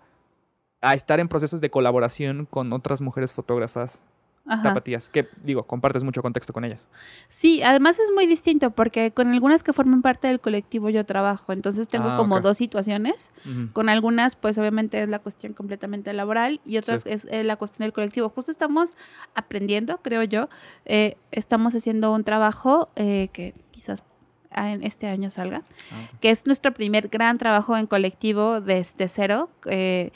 [0.82, 4.02] a estar en procesos de colaboración con otras mujeres fotógrafas
[4.50, 4.64] Ajá.
[4.64, 6.88] tapatías, que digo, compartes mucho contexto con ellas.
[7.28, 11.54] Sí, además es muy distinto porque con algunas que forman parte del colectivo yo trabajo,
[11.54, 12.42] entonces tengo Ah, como ok.
[12.42, 13.32] dos situaciones.
[13.74, 17.10] Con algunas, pues obviamente es la cuestión completamente laboral y otras Sí.
[17.10, 18.30] es la cuestión del colectivo.
[18.30, 18.96] Justo estamos
[19.36, 20.50] aprendiendo, creo yo.
[20.86, 24.04] Eh, estamos haciendo un trabajo eh, que quizás
[24.52, 29.50] en este año salga, ah, que es nuestro primer gran trabajo en colectivo desde cero,
[29.68, 30.12] eh,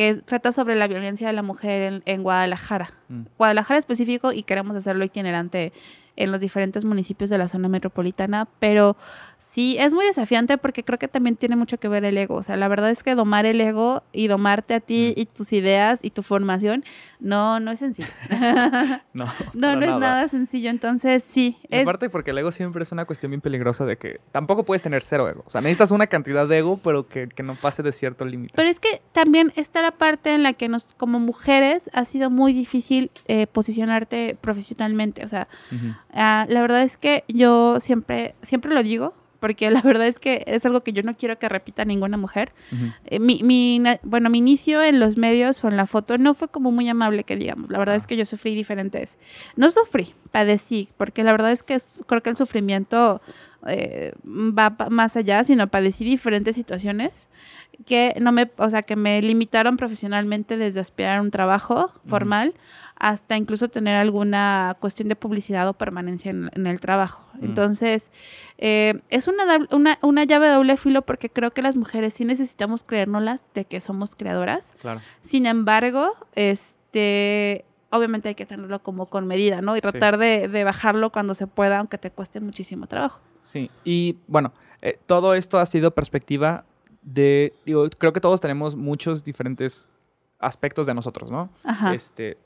[0.00, 2.90] que trata sobre la violencia de la mujer en, Guadalajara.
[3.08, 3.24] Mm.
[3.36, 5.74] Guadalajara específico y queremos hacerlo itinerante
[6.16, 8.96] en los diferentes municipios de la zona metropolitana, pero
[9.38, 12.34] sí es muy desafiante porque creo que también tiene mucho que ver el ego.
[12.36, 15.20] O sea, la verdad es que domar el ego y domarte a ti mm.
[15.20, 16.84] y tus ideas y tu formación,
[17.20, 18.08] no, no es sencillo.
[19.14, 19.24] no,
[19.54, 20.68] no, no es nada sencillo.
[20.70, 21.56] Entonces, sí.
[21.70, 21.82] es...
[21.82, 25.02] Aparte, porque el ego siempre es una cuestión bien peligrosa de que tampoco puedes tener
[25.02, 25.42] cero ego.
[25.46, 28.52] O sea, necesitas una cantidad de ego, pero que, que no pase de cierto límite.
[28.56, 32.30] Pero es que también está la parte en la que nos, como mujeres, ha sido
[32.30, 35.24] muy difícil eh, posicionarte profesionalmente.
[35.24, 35.48] O sea,
[36.12, 40.44] Ah, la verdad es que yo siempre, siempre lo digo, porque la verdad es que
[40.46, 42.52] es algo que yo no quiero que repita ninguna mujer.
[43.06, 46.48] Eh, mi, mi, bueno, mi inicio en los medios o en la foto no fue
[46.48, 47.70] como muy amable, que digamos.
[47.70, 48.06] La verdad es ah.
[48.06, 49.18] que yo sufrí diferentes.
[49.56, 53.22] No sufrí, padecí, porque la verdad es que creo que el sufrimiento
[53.66, 57.28] eh, va más allá, sino padecí diferentes situaciones
[57.86, 62.54] que no me, o sea, que me limitaron profesionalmente desde aspirar a un trabajo formal
[62.96, 67.26] hasta incluso tener alguna cuestión de publicidad o permanencia en, el trabajo.
[67.40, 68.12] Entonces,
[68.58, 72.26] eh, es una, una, una, llave de doble filo porque creo que las mujeres sí
[72.26, 74.74] necesitamos creérnoslas de que somos creadoras.
[74.82, 75.00] Claro.
[75.22, 79.76] Sin embargo, este obviamente hay que tenerlo como con medida, ¿no?
[79.76, 83.20] Y tratar de, de, bajarlo cuando se pueda, aunque te cueste muchísimo trabajo.
[83.42, 86.64] Sí, y bueno, eh, todo esto ha sido perspectiva
[87.02, 89.88] de, digo, creo que todos tenemos muchos diferentes
[90.38, 91.50] aspectos de nosotros, ¿no?
[91.64, 91.94] Ajá.
[91.94, 92.38] Este,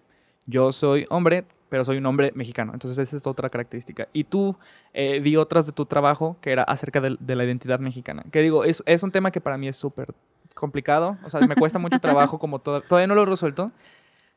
[0.46, 2.72] yo soy hombre, pero soy un hombre mexicano.
[2.72, 4.08] Entonces esa es otra característica.
[4.12, 4.56] Y tú
[4.92, 8.24] eh, di otras de tu trabajo que era acerca de, la identidad mexicana.
[8.30, 10.14] Que digo, es, es un tema que para mí es súper
[10.54, 11.18] complicado.
[11.24, 13.72] O sea, me cuesta mucho trabajo como todo, todavía no lo he resuelto.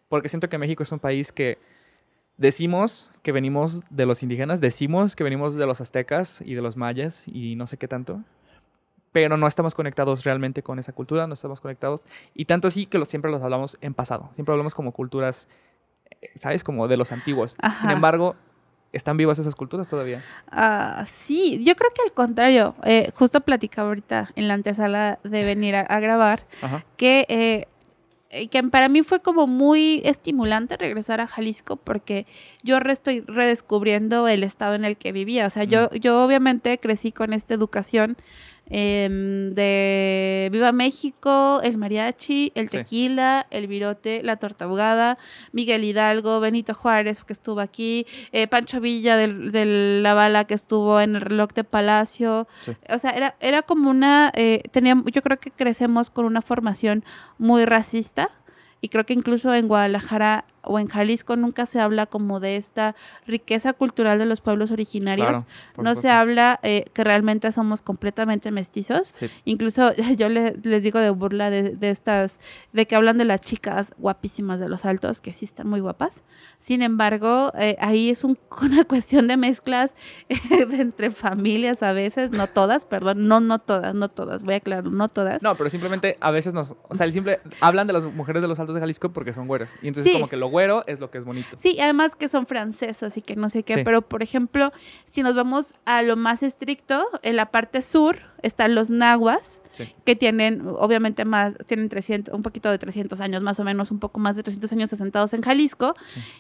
[0.10, 1.58] Porque siento que México es un país que
[2.38, 6.78] decimos que venimos de los indígenas, decimos que venimos de los aztecas y de los
[6.78, 8.22] mayas y no sé qué tanto
[9.14, 12.06] pero no estamos conectados realmente con esa cultura, no estamos conectados.
[12.36, 15.48] Y tanto así que siempre los hablamos en pasado, siempre hablamos como culturas
[16.36, 16.64] ¿sabes?
[16.64, 17.58] Como de los antiguos.
[17.80, 18.36] Sin embargo,
[18.92, 20.24] ¿están vivas esas culturas todavía?
[20.50, 22.76] Ah, sí, yo creo que al contrario.
[22.84, 26.44] Eh, justo platicaba ahorita en la antesala de venir a, grabar
[26.96, 27.26] que...
[27.30, 27.68] Eh,
[28.30, 32.26] que para mí fue como muy estimulante regresar a Jalisco porque
[32.64, 35.48] yo estoy redescubriendo el estado en el que vivía.
[35.48, 38.18] O sea, yo, yo obviamente crecí con esta educación
[38.70, 45.18] Em, de Viva México, el mariachi, el tequila, el virote, la torta ahogada,
[45.54, 51.00] Miguel Hidalgo, Benito Juárez que estuvo aquí, eh, Pancho Villa de la bala que estuvo
[51.00, 52.48] en el reloj de Palacio.
[52.90, 54.64] O sea, era, era como una, eh,
[55.14, 57.06] yo creo que crecemos con una formación
[57.38, 58.32] muy racista
[58.82, 62.96] y creo que incluso en Guadalajara o en Jalisco nunca se habla como de esta
[63.26, 65.46] riqueza cultural de los pueblos originarios.
[65.82, 69.14] no se habla eh, que realmente somos completamente mestizos.
[69.46, 72.40] Incluso yo les digo de burla de, estas,
[72.74, 76.24] de que hablan de las chicas guapísimas de los altos, que sí están muy guapas.
[76.60, 78.24] Sin embargo, eh, ahí es
[78.62, 79.92] una cuestión de mezclas
[80.72, 84.86] entre familias a veces, no todas, perdón, no, no todas, no todas, voy a aclarar,
[84.86, 85.42] no todas.
[85.42, 88.48] No, pero simplemente a veces nos, o sea, el simple, hablan de las mujeres de
[88.48, 89.74] los altos de Jalisco porque son güeras.
[89.82, 91.56] Y entonces como que lo güero es lo que es bonito.
[91.60, 94.74] Sí, además que son francesas y que no sé qué, pero por ejemplo,
[95.12, 99.62] si nos vamos a lo más estricto, en la parte sur están los nahuas,
[100.04, 104.00] que tienen obviamente más, tienen 300, un poquito de 300 años, más o menos, un
[104.00, 105.94] poco más de 300 años asentados en Jalisco,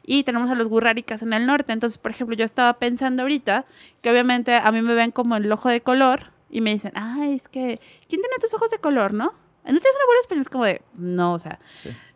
[0.03, 1.73] y tenemos a los gurráricas en el norte.
[1.73, 3.65] Entonces, por ejemplo, yo estaba pensando ahorita
[4.01, 7.35] que obviamente a mí me ven como el ojo de color y me dicen, ay,
[7.35, 9.33] es que, ¿quién tiene tus ojos de color, no?
[9.73, 10.41] ¿No tienes una española?
[10.41, 11.59] Es como de, no, o sea,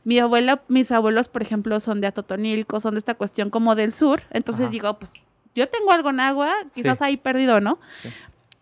[0.03, 3.93] mi abuela, mis abuelos, por ejemplo, son de Atotonilco, son de esta cuestión como del
[3.93, 4.23] sur.
[4.31, 5.13] Entonces digo, pues
[5.53, 7.79] yo tengo algo en agua, quizás ahí perdido, ¿no?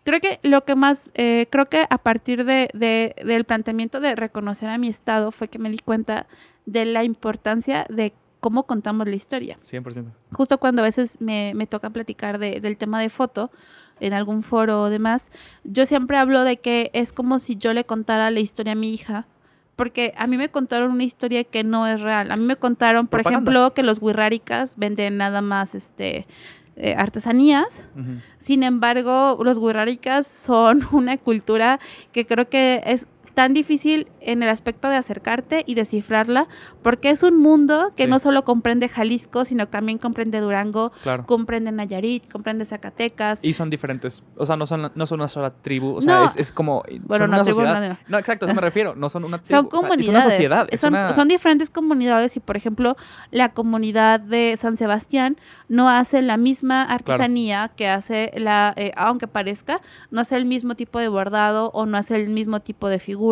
[0.02, 2.68] Creo que lo que más, eh, creo que a partir de,
[3.22, 6.26] del planteamiento de reconocer a mi estado fue que me di cuenta
[6.66, 9.58] de la importancia de cómo contamos la historia.
[9.62, 10.06] 100%.
[10.32, 13.50] Justo cuando a veces me, me toca platicar de, del tema de foto
[14.00, 15.30] en algún foro o demás,
[15.64, 18.92] yo siempre hablo de que es como si yo le contara la historia a mi
[18.92, 19.26] hija
[19.80, 22.30] porque a mí me contaron una historia que no es real.
[22.30, 26.26] A mí me contaron, por ejemplo, que los wixárikas venden nada más este
[26.76, 27.82] eh, artesanías.
[28.36, 31.80] Sin embargo, los wixárikas son una cultura
[32.12, 33.06] que creo que es
[33.40, 36.46] tan difícil en el aspecto de acercarte y descifrarla,
[36.82, 38.10] porque es un mundo que Sí.
[38.10, 41.24] no solo comprende Jalisco, sino también comprende Durango, Claro.
[41.24, 43.38] comprende Nayarit, comprende Zacatecas.
[43.40, 46.24] Y son diferentes, o sea, no son, no son una sola tribu, o sea, No.
[46.26, 46.82] es, es como...
[47.04, 47.88] Bueno, son no, una tribu sociedad.
[47.88, 50.06] no, No, exacto, eso me refiero, no son una tribu, Son o sea, comunidades.
[50.06, 51.14] es una sociedad, es son, una...
[51.14, 52.96] son diferentes comunidades y, por ejemplo,
[53.30, 55.38] la comunidad de San Sebastián
[55.68, 59.80] no hace la misma artesanía que hace la, eh, aunque parezca,
[60.10, 63.29] no hace el mismo tipo de bordado o no hace el mismo tipo de figura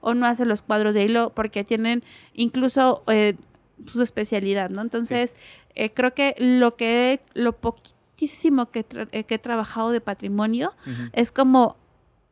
[0.00, 2.02] o no hace los cuadros de hilo porque tienen
[2.34, 3.34] incluso eh,
[3.86, 4.82] su especialidad, ¿no?
[4.82, 5.34] Entonces,
[5.74, 10.00] eh, creo que lo que he- lo poquísimo que, tra- eh, que he trabajado de
[10.00, 10.72] patrimonio
[11.12, 11.76] es como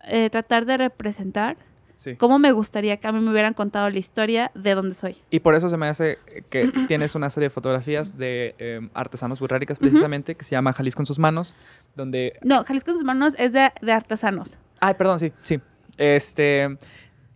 [0.08, 1.56] eh, tratar de representar
[1.96, 2.16] sí.
[2.16, 5.16] cómo me gustaría que a mí me hubieran contado la historia de dónde soy.
[5.30, 6.18] Y por eso se me hace
[6.50, 11.02] que tienes una serie de fotografías de eh, artesanos burráricas, precisamente, que se llama Jalisco
[11.02, 11.54] en sus manos,
[11.94, 12.38] donde...
[12.42, 14.58] No, Jalisco en sus manos es de, de artesanos.
[14.80, 15.60] Ay, perdón, sí, sí.
[15.96, 16.76] Este...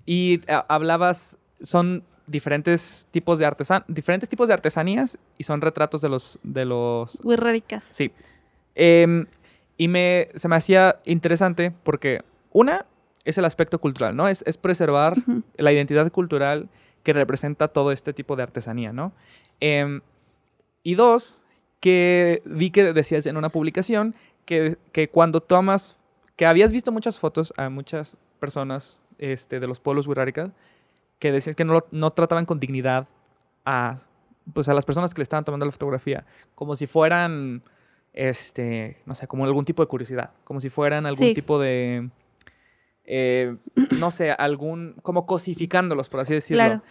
[0.07, 6.01] Y a- hablabas, son diferentes tipos de artesan diferentes tipos de artesanías y son retratos
[6.01, 7.19] de los de los.
[7.91, 8.13] Sí.
[8.75, 9.27] Em,
[9.77, 12.23] y me, se me hacía interesante porque,
[12.53, 12.87] una,
[13.25, 14.29] es el aspecto cultural, ¿no?
[14.29, 15.17] Es, es preservar
[15.57, 16.69] la identidad cultural
[17.03, 19.13] que representa todo este tipo de artesanía, ¿no?
[19.59, 20.01] Em,
[20.83, 21.43] y dos,
[21.81, 25.97] que vi que decías en una publicación que, que cuando tomas,
[26.37, 30.51] que habías visto muchas fotos a muchas personas este, de los pueblos burráricas,
[31.19, 33.07] que decían que no, no trataban con dignidad
[33.65, 33.99] a,
[34.55, 37.63] pues, a las personas que le estaban tomando la fotografía, como si fueran,
[38.15, 41.35] este, no sé, como algún tipo de curiosidad, como si fueran algún Sí.
[41.35, 42.09] tipo de,
[43.05, 43.57] eh,
[43.99, 46.65] no sé, algún, como cosificándolos, por así decirlo.
[46.65, 46.83] Claro.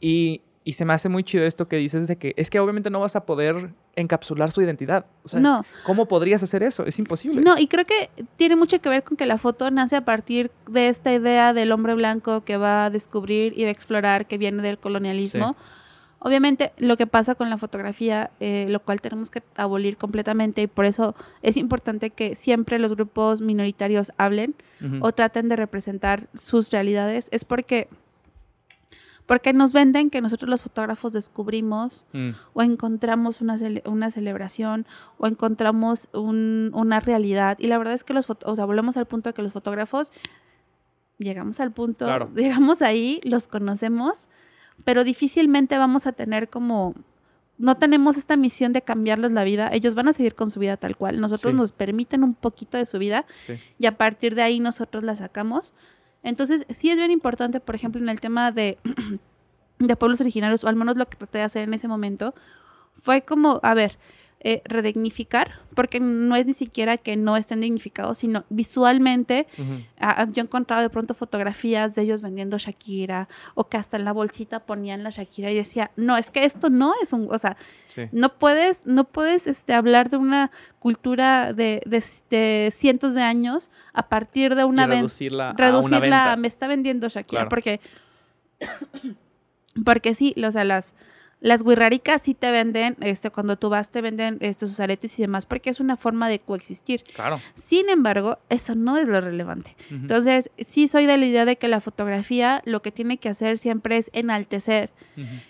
[0.00, 2.90] Y, y se me hace muy chido esto que dices de que es que obviamente
[2.90, 5.06] no vas a poder encapsular su identidad.
[5.22, 6.84] O sea, no, ¿cómo podrías hacer eso?
[6.84, 7.40] Es imposible.
[7.40, 10.50] no, y creo que tiene mucho que ver con que la foto nace a partir
[10.70, 14.36] de esta idea del hombre blanco que va a descubrir y va a explorar, que
[14.36, 15.56] viene del colonialismo.
[16.18, 20.66] Obviamente, lo que pasa con la fotografía, eh, lo cual tenemos que abolir completamente, y
[20.66, 24.54] por eso es importante que siempre los grupos minoritarios hablen
[25.00, 27.88] o traten de representar sus realidades, es porque,
[29.28, 34.86] porque nos venden que nosotros los fotógrafos descubrimos Mm, o encontramos una, cele- una celebración
[35.18, 37.56] o encontramos un- una realidad.
[37.60, 39.52] Y la verdad es que los fotógrafos, o sea, volvemos al punto de que los
[39.52, 40.12] fotógrafos
[41.18, 42.30] llegamos al punto, Claro.
[42.36, 44.28] llegamos ahí, los conocemos,
[44.84, 46.94] pero difícilmente vamos a tener como...
[47.60, 50.76] No tenemos esta misión de cambiarles la vida, ellos van a seguir con su vida
[50.76, 51.20] tal cual.
[51.20, 51.56] Nosotros Sí.
[51.56, 53.54] nos permiten un poquito de su vida sí.
[53.80, 55.74] y a partir de ahí nosotros la sacamos.
[56.22, 58.78] Entonces, sí es bien importante, por ejemplo, en el tema de,
[59.78, 62.34] de pueblos originarios, o al menos lo que traté de hacer en ese momento,
[62.96, 63.98] fue como, a ver,
[64.40, 69.82] eh, redignificar, porque no es ni siquiera que no estén dignificados, sino visualmente, Ujú.
[69.98, 74.04] ah, yo he encontrado de pronto fotografías de ellos vendiendo Shakira, o que hasta en
[74.04, 77.38] la bolsita ponían la Shakira y decía, no, es que esto no es un, o
[77.38, 77.56] sea,
[77.88, 78.02] Sí.
[78.12, 83.72] no puedes, no puedes este, hablar de una cultura de, de- de cientos de años
[83.92, 86.32] a partir de una ven- reducirla, a una reducirla venta.
[86.32, 87.48] a me está vendiendo Shakira Claro.
[87.48, 87.80] porque
[89.84, 90.94] porque sí, o sea, las
[91.40, 95.22] las guirraricas sí te venden, este, cuando tú vas te venden este, sus aretes y
[95.22, 97.02] demás, porque es una forma de coexistir.
[97.14, 97.40] Claro.
[97.54, 99.76] Sin embargo, eso no es lo relevante.
[99.90, 103.58] Entonces, sí soy de la idea de que la fotografía lo que tiene que hacer
[103.58, 104.90] siempre es enaltecer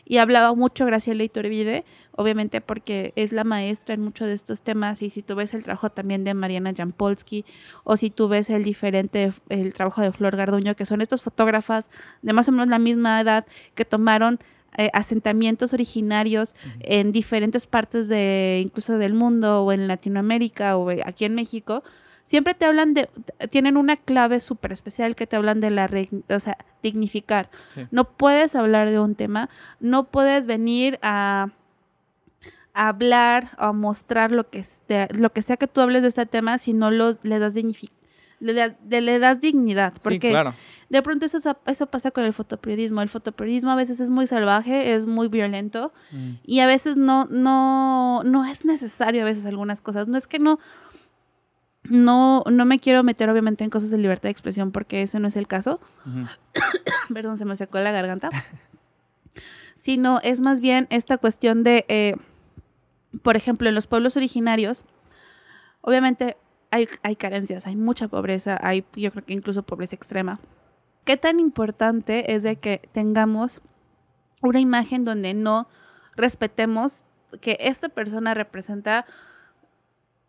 [0.04, 5.02] y hablaba mucho Graciela Iturbide, obviamente porque es la maestra en muchos de estos temas
[5.02, 7.44] y si tú ves el trabajo también de Mariana Jampolsky
[7.84, 11.90] o si tú ves el diferente, el trabajo de Flor Garduño, que son estas fotógrafas
[12.22, 14.38] de más o menos la misma edad que tomaron
[14.76, 21.02] eh, asentamientos originarios en diferentes partes de incluso del mundo o en Latinoamérica o eh,
[21.04, 21.82] aquí en México,
[22.26, 23.08] siempre te hablan de,
[23.50, 25.90] tienen una clave súper especial que te hablan de la,
[26.28, 27.48] o sea, dignificar.
[27.74, 27.86] Sí.
[27.90, 29.48] No puedes hablar de un tema,
[29.80, 31.48] no puedes venir a,
[32.74, 36.08] a hablar o a mostrar lo que, esté- lo que sea que tú hables de
[36.08, 37.90] este tema si no los, le das dignifi-
[38.40, 39.92] le, de- le das dignidad.
[39.94, 40.54] Sí, Porque claro.
[40.88, 43.02] de pronto eso, eso pasa con el fotoperiodismo.
[43.02, 46.30] El fotoperiodismo a veces es muy salvaje, es muy violento Mm.
[46.44, 50.08] y a veces no, no, no es necesario a veces algunas cosas.
[50.08, 50.58] No es que no,
[51.84, 55.28] no, no me quiero meter obviamente en cosas de libertad de expresión porque ese no
[55.28, 55.80] es el caso.
[57.12, 58.30] Perdón, se me secó la garganta.
[59.74, 62.14] Sino es más bien esta cuestión de, eh,
[63.22, 64.82] por ejemplo, en los pueblos originarios,
[65.80, 66.36] obviamente
[66.70, 70.40] hay, hay carencias, hay mucha pobreza, hay yo creo que incluso pobreza extrema.
[71.04, 73.60] ¿Qué tan importante es de que tengamos
[74.42, 75.68] una imagen donde no
[76.16, 77.04] respetemos
[77.40, 79.06] que esta persona representa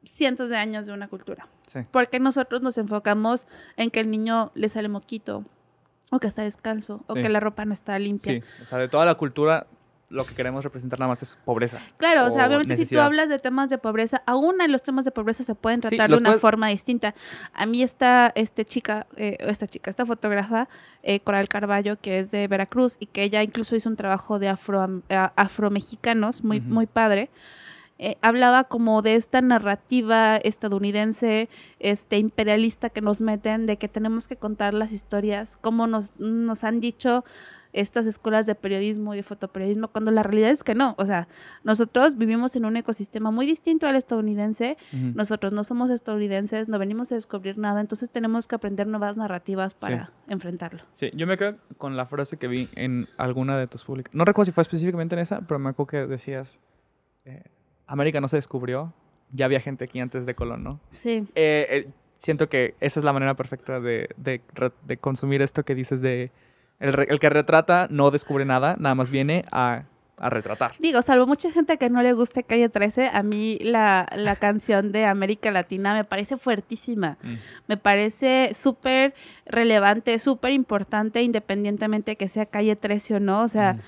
[0.03, 1.47] cientos de años de una cultura?
[1.67, 1.79] Sí.
[1.91, 5.45] Porque nosotros nos enfocamos en que el niño le sale moquito,
[6.11, 8.33] O que está descalzo, o que la ropa no está limpia.
[8.33, 9.67] Sí, o sea, de toda la cultura,
[10.09, 11.79] lo que queremos representar nada más es pobreza.
[11.97, 15.05] Claro, o sea, obviamente si tú hablas de temas de pobreza, aún en los temas
[15.05, 17.13] de pobreza se pueden tratar de una puedes- forma distinta.
[17.53, 20.67] A mí esta este chica, eh, esta chica, esta fotógrafa,
[21.03, 24.47] eh, Coral Carballo, que es de Veracruz y que ella incluso hizo un trabajo de
[24.47, 27.29] afro, a- afromexicanos muy, muy padre.
[28.01, 31.49] eh, hablaba como de esta narrativa estadounidense,
[31.79, 36.63] este imperialista que nos meten, de que tenemos que contar las historias, como nos, nos
[36.63, 37.25] han dicho
[37.71, 40.95] estas escuelas de periodismo y de fotoperiodismo, cuando la realidad es que no.
[40.97, 41.27] O sea,
[41.63, 47.11] nosotros vivimos en un ecosistema muy distinto al estadounidense, nosotros no somos estadounidenses, no venimos
[47.11, 50.81] a descubrir nada, entonces tenemos que aprender nuevas narrativas para enfrentarlo.
[50.93, 54.17] Sí, yo me quedo con la frase que vi en alguna de tus publicaciones.
[54.17, 56.59] No recuerdo si fue específicamente en esa, pero me acuerdo que decías,
[57.25, 57.43] eh,
[57.85, 58.93] América no se descubrió,
[59.31, 60.79] ya había gente aquí antes de Colón, ¿no?
[60.91, 65.75] Sí, Eh, eh, siento que esa es la manera perfecta de, de consumir esto que
[65.75, 66.31] dices de...
[66.79, 69.83] El, re- el que retrata no descubre nada, nada más viene a,
[70.17, 70.71] a retratar.
[70.79, 74.91] digo, salvo mucha gente que no le guste Calle 13, a mí la, la canción
[74.91, 77.17] de América Latina me parece fuertísima.
[77.23, 77.33] Mm.
[77.67, 79.13] Me parece súper
[79.45, 83.41] relevante, súper importante, independientemente que sea calle 13 o no.
[83.43, 83.79] O sea, Mm.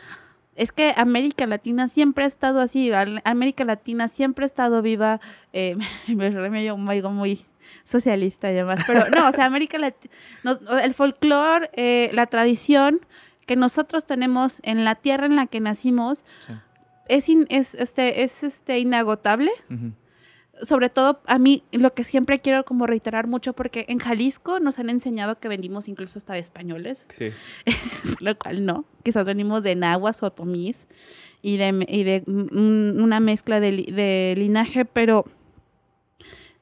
[0.55, 2.91] es que América Latina siempre ha estado así.
[3.23, 5.19] América Latina siempre ha estado viva.
[5.53, 5.75] Eh,
[6.07, 7.45] me me me oigo muy
[7.83, 8.83] socialista y demás.
[8.87, 10.13] Pero no, o sea, América Latina,
[10.83, 13.01] el folclore, eh, la tradición
[13.45, 16.53] que nosotros tenemos en la tierra en la que nacimos Sí.
[17.09, 19.51] es, in- es, este, es este, inagotable
[20.63, 24.77] sobre todo a mí lo que siempre quiero como reiterar mucho porque en Jalisco nos
[24.77, 27.29] han enseñado que venimos incluso hasta de españoles, Sí.
[28.19, 30.85] lo cual no, quizás venimos de nahuas o otomís
[31.41, 35.25] y de, y de mm, una mezcla de, de linaje, pero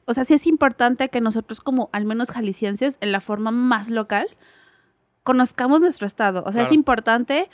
[0.09, 3.89] o sea, sí es importante que nosotros como al menos jaliscienses en la forma más
[3.89, 4.27] local
[5.23, 7.49] conozcamos nuestro estado, o sea, es importante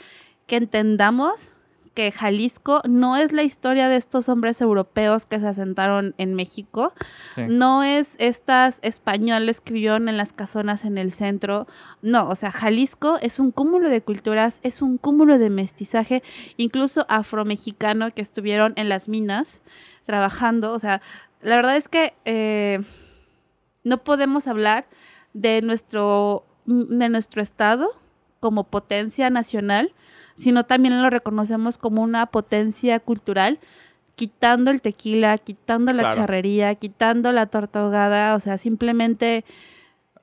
[0.46, 1.52] que entendamos
[1.94, 6.92] que Jalisco no es la historia de estos hombres europeos que se asentaron en México,
[7.34, 7.42] Sí.
[7.48, 11.66] no es estas españoles que vivieron en las casonas en el centro,
[12.02, 16.22] no, o sea, Jalisco es un cúmulo de culturas, es un cúmulo de mestizaje,
[16.58, 19.62] incluso afromexicano que estuvieron en las minas
[20.04, 21.00] trabajando, o sea,
[21.42, 22.80] la verdad es que eh,
[23.84, 24.86] no podemos hablar
[25.32, 27.90] de nuestro, de nuestro estado
[28.40, 29.92] como potencia nacional,
[30.34, 33.58] sino también lo reconocemos como una potencia cultural,
[34.14, 36.16] quitando el tequila, quitando la Claro.
[36.16, 39.44] charrería, quitando la torta ahogada, o sea, simplemente...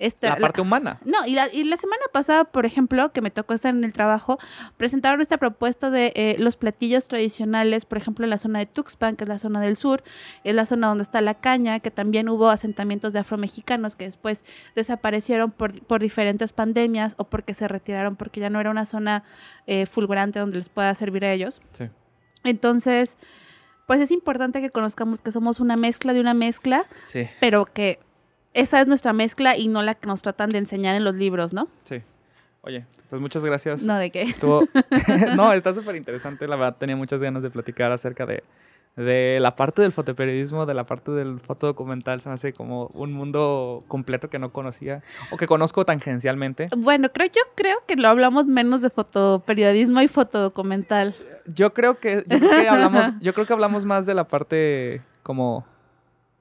[0.03, 0.99] Esta, La la- parte humana.
[1.05, 3.93] no, y la, y la semana pasada, por ejemplo, que me tocó estar en el
[3.93, 4.37] trabajo,
[4.75, 9.15] presentaron esta propuesta de eh, los platillos tradicionales, por ejemplo, en la zona de Tuxpan,
[9.15, 10.03] que es la zona del sur,
[10.43, 14.43] es la zona donde está la caña, que también hubo asentamientos de afromexicanos que después
[14.75, 19.23] desaparecieron por, por diferentes pandemias o porque se retiraron porque ya no era una zona
[19.67, 21.61] eh, fulgurante donde les pueda servir a ellos.
[21.71, 21.85] Sí.
[22.43, 23.17] Entonces,
[23.87, 27.27] pues es importante que conozcamos que somos una mezcla de una mezcla, Sí.
[27.39, 27.99] pero que
[28.53, 31.53] esa es nuestra mezcla y no la que nos tratan de enseñar en los libros,
[31.53, 31.67] ¿no?
[31.83, 32.01] Sí.
[32.61, 33.83] Oye, pues muchas gracias.
[33.83, 34.23] No, de qué.
[34.23, 34.67] Estuvo.
[35.35, 36.47] no, está súper interesante.
[36.47, 38.43] La verdad, tenía muchas ganas de platicar acerca de,
[38.95, 42.21] de la parte del fotoperiodismo, de la parte del fotodocumental.
[42.21, 46.69] Se me hace como un mundo completo que no conocía o que conozco tangencialmente.
[46.77, 51.15] Bueno, creo yo creo que lo hablamos menos de fotoperiodismo y fotodocumental.
[51.45, 55.01] Yo creo que, yo creo que hablamos, yo creo que hablamos más de la parte
[55.23, 55.65] como.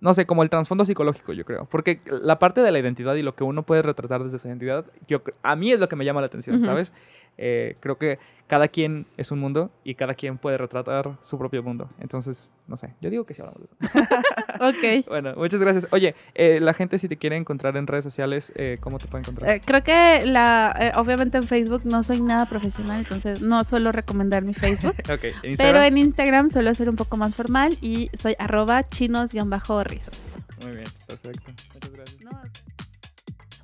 [0.03, 1.67] No sé, como el trasfondo psicológico, yo creo.
[1.67, 4.85] Porque la parte de la identidad y lo que uno puede retratar desde su identidad,
[5.07, 6.61] yo, a mí es lo que me llama la atención.
[6.61, 6.93] ¿sabes?
[7.39, 8.19] Eh, creo que
[8.53, 11.89] cada quien es un mundo y cada quien puede retratar su propio mundo.
[11.99, 13.77] Entonces, no sé, yo digo que sí hablamos de eso.
[14.61, 15.07] Ok.
[15.09, 15.89] bueno, muchas gracias.
[15.91, 19.23] Oye, eh, la gente si te quiere encontrar en redes sociales, eh, ¿cómo te puede
[19.23, 19.51] encontrar?
[19.51, 24.45] Eh, creo que la, obviamente en Facebook no soy nada profesional, entonces no suelo recomendar
[24.45, 24.97] mi Facebook.
[25.11, 30.21] ok, en Pero en Instagram suelo ser un poco más formal y soy arroba chinos-rizos.
[30.63, 31.53] Muy bien, perfecto.
[31.73, 32.21] Muchas gracias.
[32.21, 32.31] No,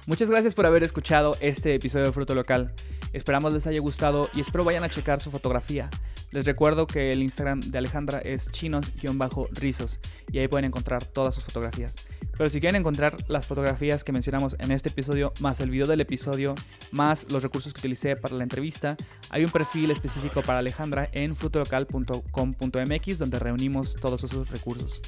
[0.06, 2.72] Muchas gracias por haber escuchado este episodio de Fruto Local.
[3.12, 5.90] Esperamos les haya gustado y espero vayan a checar su fotografía.
[6.30, 9.98] Les recuerdo que el Instagram de Alejandra es chinos-rizos
[10.30, 11.96] y ahí pueden encontrar todas sus fotografías.
[12.36, 16.00] Pero si quieren encontrar las fotografías que mencionamos en este episodio, más el video del
[16.00, 16.54] episodio,
[16.92, 18.96] más los recursos que utilicé para la entrevista,
[19.30, 25.02] hay un perfil específico para Alejandra en frutolocal.com.mx donde reunimos todos esos recursos.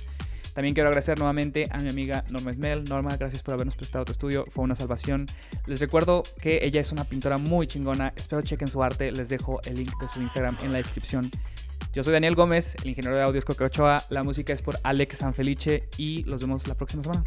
[0.55, 2.85] También quiero agradecer nuevamente a mi amiga Norma Esmel.
[2.85, 5.27] Norma, gracias por habernos prestado tu estudio, fue una salvación.
[5.67, 9.61] Les recuerdo que ella es una pintora muy chingona, espero chequen su arte, les dejo
[9.65, 11.31] el link de su Instagram en la descripción.
[11.93, 14.79] Yo soy Daniel Gómez, el ingeniero de audio es Coca Ochoa, la música es por
[14.83, 17.25] Alex Sanfelice y los vemos la próxima semana.